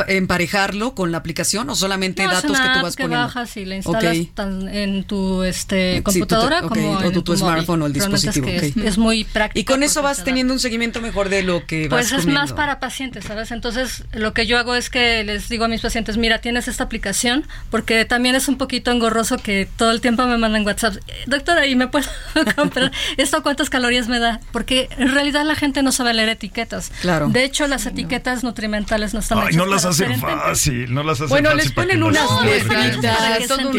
[0.09, 3.26] emparejarlo con la aplicación o solamente No, es datos una que tú vas que poniendo?
[3.26, 7.82] bajas y la instalas tan- en tu este, Sí, computadora como o en tu- smartphone
[7.82, 8.76] o el dispositivo, Es, que ok.
[8.78, 9.61] es, es muy práctico.
[9.61, 12.53] Y con eso vas teniendo un seguimiento mejor de lo que vas Pues es más
[12.53, 13.51] para pacientes, ¿sabes?
[13.51, 16.85] Entonces, lo que yo hago es que les digo a mis pacientes, mira, tienes esta
[16.85, 20.95] aplicación, porque también es un poquito engorroso que todo el tiempo me mandan WhatsApp,
[21.26, 22.07] doctora, ¿y me puedo
[22.57, 24.41] comprar esto cuántas calorías me da?
[24.53, 26.91] Porque en realidad la gente no sabe leer etiquetas.
[27.01, 27.28] Claro.
[27.28, 31.29] De hecho, las etiquetas nutrimentales no están Ay, no las hacen fácil, no las hacen
[31.29, 33.70] Bueno, fácil les para ponen unas letritas todo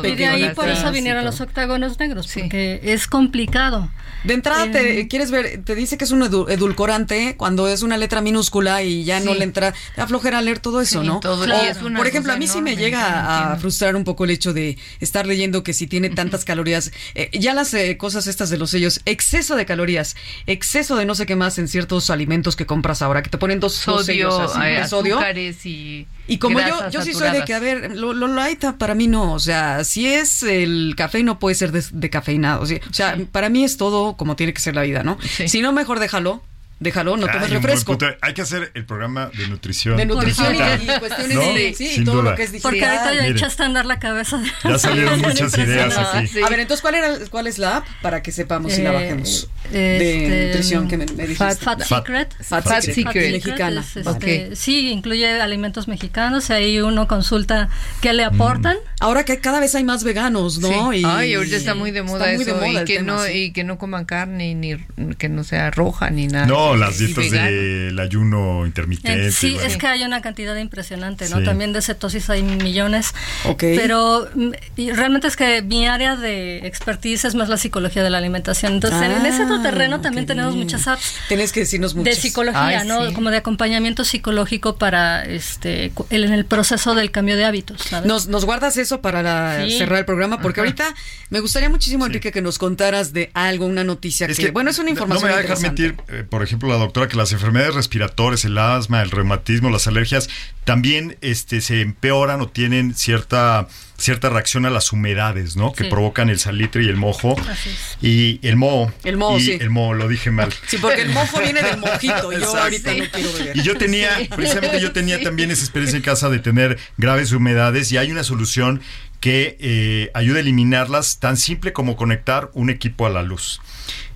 [0.00, 2.40] un Y de ahí por eso vinieron los octágonos negros, Sí.
[2.40, 3.90] porque es complicado.
[4.24, 7.82] De entrada, te, Eh, quieres ver, te dice que es un edu- edulcorante cuando es
[7.82, 11.06] una letra minúscula y ya no le entra, te da flojera leer todo eso, Sí,
[11.06, 11.20] ¿no?
[11.20, 14.02] todo, O, y es una por ejemplo, a mí sí me llega a frustrar un
[14.04, 17.96] poco el hecho de estar leyendo que si tiene tantas calorías, eh, ya las eh,
[17.96, 21.68] cosas estas de los sellos, exceso de calorías, exceso de no sé qué más en
[21.68, 25.16] ciertos alimentos que compras ahora, que te ponen dos, dos Sodio, sellos así, sodio.
[25.16, 28.64] azúcares y Y como yo, yo sí soy de que, a ver, lo, lo light
[28.78, 32.62] para mí no, o sea, si es el café no puede ser de, de cafeinado,
[32.62, 35.18] o sea, para mí es todo como tiene que ser la vida, ¿no?
[35.22, 35.48] Sí.
[35.48, 36.42] Si no, mejor déjalo,
[36.80, 37.92] déjalo, no tomes refresco.
[37.98, 38.06] punto.
[38.20, 39.96] Hay que hacer el programa de nutrición.
[39.96, 41.40] De nutrición y, y cuestiones ¿No?
[41.54, 42.30] de, sí, Sin todo duda.
[42.30, 42.70] lo que es digital.
[42.70, 43.34] Porque ahorita ya Mire.
[43.34, 44.38] echaste a andar la cabeza.
[44.38, 46.26] de- Ya salieron muchas ideas aquí.
[46.28, 46.40] Sí.
[46.42, 48.94] A ver, entonces, ¿cuál, era, ¿cuál es la app para que sepamos si la Eh,
[48.94, 49.48] bajemos?
[49.72, 51.36] de este, nutrición que me, me dijiste.
[51.36, 52.34] Fat, Fat Fat- Secret.
[52.42, 53.06] Fat Fat Secret.
[53.06, 53.32] Secret.
[53.32, 53.80] Mexicana.
[53.80, 54.54] es, este, Ok.
[54.56, 56.50] Sí, incluye alimentos mexicanos.
[56.50, 57.68] Ahí uno consulta
[58.00, 58.76] qué le aportan.
[59.00, 60.92] Ahora que cada vez hay más veganos, ¿no?
[60.92, 60.98] Sí.
[61.00, 62.96] Y- Ay, ahorita está muy de está moda muy de eso moda y el que
[62.98, 63.32] tema, no sí.
[63.32, 64.76] y que no coman carne ni
[65.16, 66.46] que no sea roja ni nada.
[66.46, 69.26] No, Las dietas del ayuno intermitente.
[69.26, 69.66] En- sí, bueno.
[69.68, 71.38] es que hay una cantidad impresionante, ¿no?
[71.38, 71.44] Sí.
[71.44, 73.14] También de cetosis hay millones.
[73.44, 73.60] Ok.
[73.60, 78.10] Pero mm, y realmente es que mi área de expertise es más la psicología de
[78.10, 78.74] la alimentación.
[78.74, 81.14] Entonces, en ese otro Ah, terreno también qué tenemos muchas apps.
[81.28, 82.08] Tienes que decirnos mucho.
[82.10, 83.06] De psicología, Ay, ¿no?
[83.08, 83.14] sí.
[83.14, 87.82] Como de acompañamiento psicológico para este cu- el- en el proceso del cambio de hábitos,
[87.82, 88.06] ¿sabes?
[88.06, 89.78] Nos, nos guardas eso para la- Sí.
[89.78, 90.66] cerrar el programa, porque Ajá.
[90.68, 90.94] ahorita
[91.30, 94.78] me gustaría muchísimo, Enrique, que nos contaras de algo, una noticia Es que, bueno, es
[94.78, 97.32] una información No me va a dejar mentir, eh, por ejemplo, la doctora, que las
[97.32, 100.28] enfermedades respiratorias, el asma, el reumatismo, las alergias,
[100.64, 105.72] también este, se empeoran o tienen cierta, cierta reacción a las humedades, ¿no?
[105.72, 105.90] Que Sí.
[105.90, 107.36] provocan el salitre y el mojo.
[107.48, 107.98] Así es.
[108.02, 108.92] Y el moho.
[109.04, 109.58] El moho, y sí.
[109.60, 110.52] El moho, lo dije mal.
[110.66, 112.58] Sí, porque el mojo viene del mojito y yo Exacto.
[112.62, 113.56] ahorita no quiero beber.
[113.56, 117.92] Y yo tenía, precisamente yo tenía también esa experiencia en casa de tener graves humedades
[117.92, 118.80] y hay una solución
[119.20, 123.60] que eh, ayuda a eliminarlas tan simple como conectar un equipo a la luz.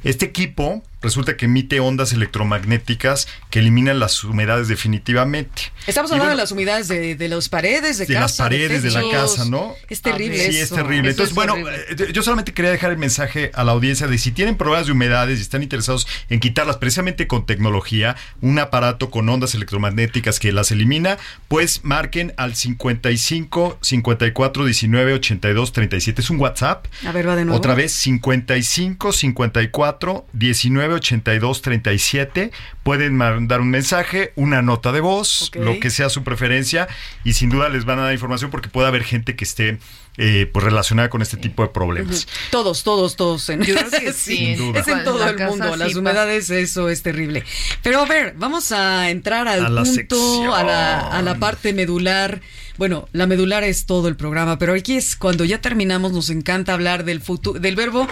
[0.04, 5.72] Este equipo resulta que emite ondas electromagnéticas que eliminan las humedades definitivamente.
[5.86, 8.20] Estamos hablando bueno, de las humedades de, de las paredes, de, de casa.
[8.22, 9.74] las paredes de, la casa, ¿no?
[9.88, 11.10] Es terrible Sí, es terrible.
[11.10, 12.06] Eso Entonces, es bueno, horrible.
[12.08, 14.92] eh, yo solamente quería dejar el mensaje a la audiencia de si tienen problemas de
[14.92, 20.52] humedades y están interesados en quitarlas precisamente con tecnología, un aparato con ondas electromagnéticas que
[20.52, 26.20] las elimina, pues marquen al 55 54 19 82 37.
[26.22, 26.86] Es un WhatsApp.
[27.04, 27.58] A ver, va de nuevo.
[27.58, 29.91] Otra vez, 55 54
[30.32, 32.50] 19 82 37.
[32.82, 36.88] Pueden mandar un mensaje, una nota de voz, lo que sea su preferencia,
[37.24, 39.78] y sin duda les van a dar información porque puede haber gente que esté
[40.18, 42.26] eh, pues relacionada con este tipo de problemas.
[42.50, 43.48] Todos, todos, todos.
[43.48, 44.36] En, Yo creo que sí.
[44.36, 44.80] Sin duda.
[44.80, 45.72] Es en todo La el mundo.
[45.72, 47.44] sí Las humedades, eso es terrible.
[47.82, 50.52] Pero a ver, vamos a entrar al A la punto, sección.
[50.54, 52.40] a la, a la parte medular.
[52.78, 56.72] Bueno, la medular es todo el programa, pero aquí es cuando ya terminamos, nos encanta
[56.72, 58.08] hablar del futuro, del verbo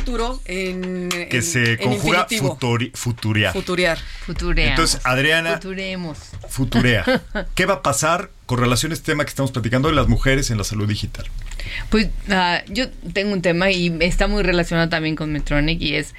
[0.00, 3.52] futuro en Que en- se conjuga futuri- futurear.
[3.52, 3.98] Futurear.
[4.26, 4.70] Futureamos.
[4.70, 6.18] Entonces, Adriana, Futuremos.
[6.48, 7.04] futurea.
[7.54, 10.50] ¿Qué va a pasar con relación a este tema que estamos platicando de las mujeres
[10.50, 11.26] en la salud digital?
[11.88, 16.14] Pues ah, yo tengo un tema y está muy relacionado también con Medtronic y es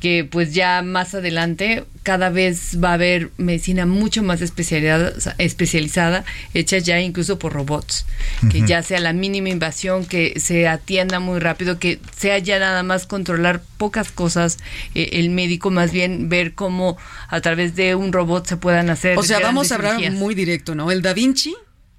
[0.00, 6.24] que pues ya más adelante cada vez va a haber medicina mucho más especializada, especializada
[6.52, 8.04] hecha ya incluso por robots,
[8.50, 12.82] que ya sea la mínima invasión, que se atienda muy rápido, que sea ya nada
[12.82, 14.58] más controlar pocas cosas,
[14.94, 19.18] eh, el médico más bien ver cómo a través de un robot se puedan hacer
[19.18, 20.14] O sea, vamos a hablar cirugías.
[20.14, 20.90] muy directo, ¿no?
[20.90, 21.54] El Da Vinci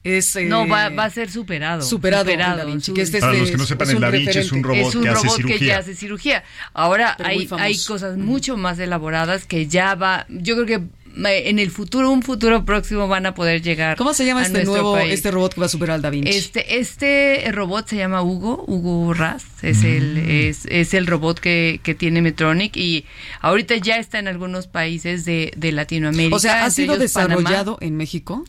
[0.05, 0.35] es...
[0.37, 1.81] eh, No, va, va a ser superado.
[1.81, 4.39] Superado Da Vinci, que este Para es- los que no sepan, un el Da Vinci
[4.39, 5.67] es un robot es un que hace robot que cirugía.
[5.67, 6.43] ya hace cirugía.
[6.73, 10.87] Ahora Pero hay, hay cosas mucho más elaboradas que ya va, yo creo que
[11.17, 13.95] eh, en el futuro, un futuro próximo van a poder llegar.
[13.95, 15.13] ¿Cómo se llama este nuevo, país.
[15.13, 16.29] este robot que va a superar al Da Vinci?
[16.29, 19.85] Este, este robot se llama Hugo, Hugo Raz, es Mm.
[19.85, 23.05] el, es, es el robot que, que tiene Medtronic y
[23.39, 26.35] ahorita ya está en algunos países de, de Latinoamérica.
[26.35, 27.01] o sea, ¿ha sido Panamá.
[27.03, 28.43] desarrollado en México?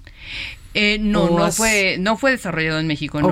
[0.79, 3.29] Eh, no, ¿O no has- fue, no fue desarrollado en México, no.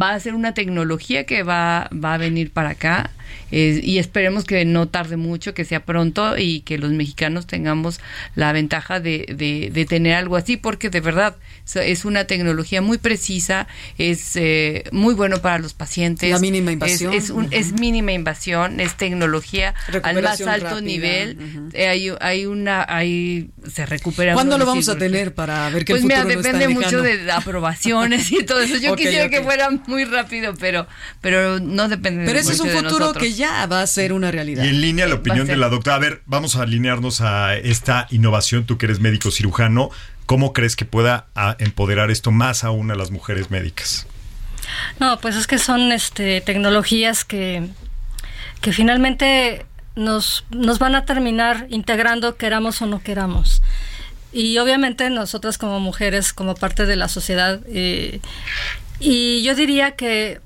[0.00, 3.10] Va a ser una tecnología que va, va a venir para acá
[3.50, 8.00] eh, y esperemos que no tarde mucho, que sea pronto y que los mexicanos tengamos
[8.34, 11.36] la ventaja de, de, de tener algo así, porque de verdad
[11.74, 13.66] es una tecnología muy precisa,
[13.98, 16.30] es eh, muy bueno para los pacientes.
[16.30, 17.12] La mínima invasión.
[17.12, 20.80] Es, un- es mínima invasión, es tecnología al más alto rápida.
[20.80, 21.36] nivel.
[21.38, 21.68] Ujú.
[21.74, 24.32] Eh, hay, hay una, hay, se recupera.
[24.34, 27.30] ¿Cuándo lo vamos a tener para ver que Pues el mira, no depende mucho de
[27.32, 28.76] aprobaciones y todo eso.
[28.78, 30.86] Yo quisiera que fuera muy rápido, pero,
[31.20, 33.12] pero no depende Pero ese es un futuro.
[33.18, 34.64] Que ya va a ser una realidad.
[34.64, 35.96] Y en línea la opinión de la doctora.
[35.96, 38.64] A ver, vamos a alinearnos a esta innovación.
[38.64, 39.90] Tú que eres médico cirujano,
[40.26, 44.06] ¿cómo crees que pueda a, empoderar esto más aún a las mujeres médicas?
[45.00, 47.68] No, pues es que son este, tecnologías que,
[48.60, 49.66] que finalmente
[49.96, 53.62] nos, nos van a terminar integrando, queramos o no queramos.
[54.32, 58.20] Y obviamente nosotras como mujeres, como parte de la sociedad, eh,
[59.00, 60.40] y yo diría que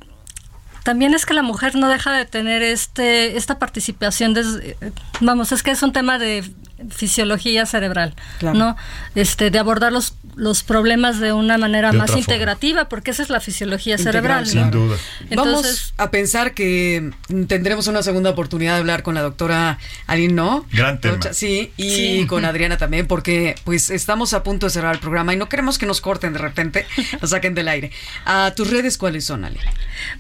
[0.83, 4.77] también es que la mujer no deja de tener este esta participación desde,
[5.21, 6.45] vamos es que es un tema de
[6.91, 8.59] fisiología cerebral Claro.
[8.59, 8.77] no
[9.15, 12.21] este de abordar los los problemas de una manera De más forma.
[12.21, 14.47] integrativa porque esa es la fisiología Integral, cerebral.
[14.47, 14.97] Sin duda.
[15.29, 17.11] entonces Vamos a pensar que
[17.49, 20.65] tendremos una segunda oportunidad de hablar con la doctora Aline, ¿no?
[20.73, 21.19] Gran tema.
[21.33, 21.91] Sí, y
[22.23, 22.27] Sí.
[22.27, 25.77] con Adriana también, porque pues estamos a punto de cerrar el programa y no queremos
[25.77, 26.87] que nos corten de repente,
[27.21, 27.91] nos saquen del aire.
[28.25, 29.61] ¿A tus redes cuáles son, Ale?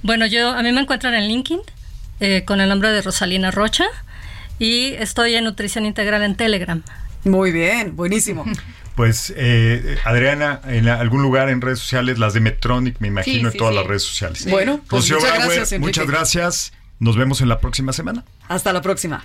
[0.02, 1.60] Bueno, yo a mí me encuentran en LinkedIn
[2.20, 3.86] eh, con el nombre de Rosalina Rocha
[4.62, 6.80] y estoy en Nutrición Integral en Telegram.
[7.24, 8.44] Muy bien, buenísimo.
[8.94, 13.54] Pues, eh, Adriana, en algún lugar en redes sociales, las de Medtronic, me imagino, Sí,
[13.54, 13.78] en todas sí.
[13.78, 14.46] las redes sociales.
[14.50, 15.86] Bueno, pues Rocío muchas Brauer, gracias, Enrique.
[15.86, 16.72] Muchas gracias.
[16.98, 18.22] Nos vemos en la próxima semana.
[18.48, 19.24] Hasta la próxima.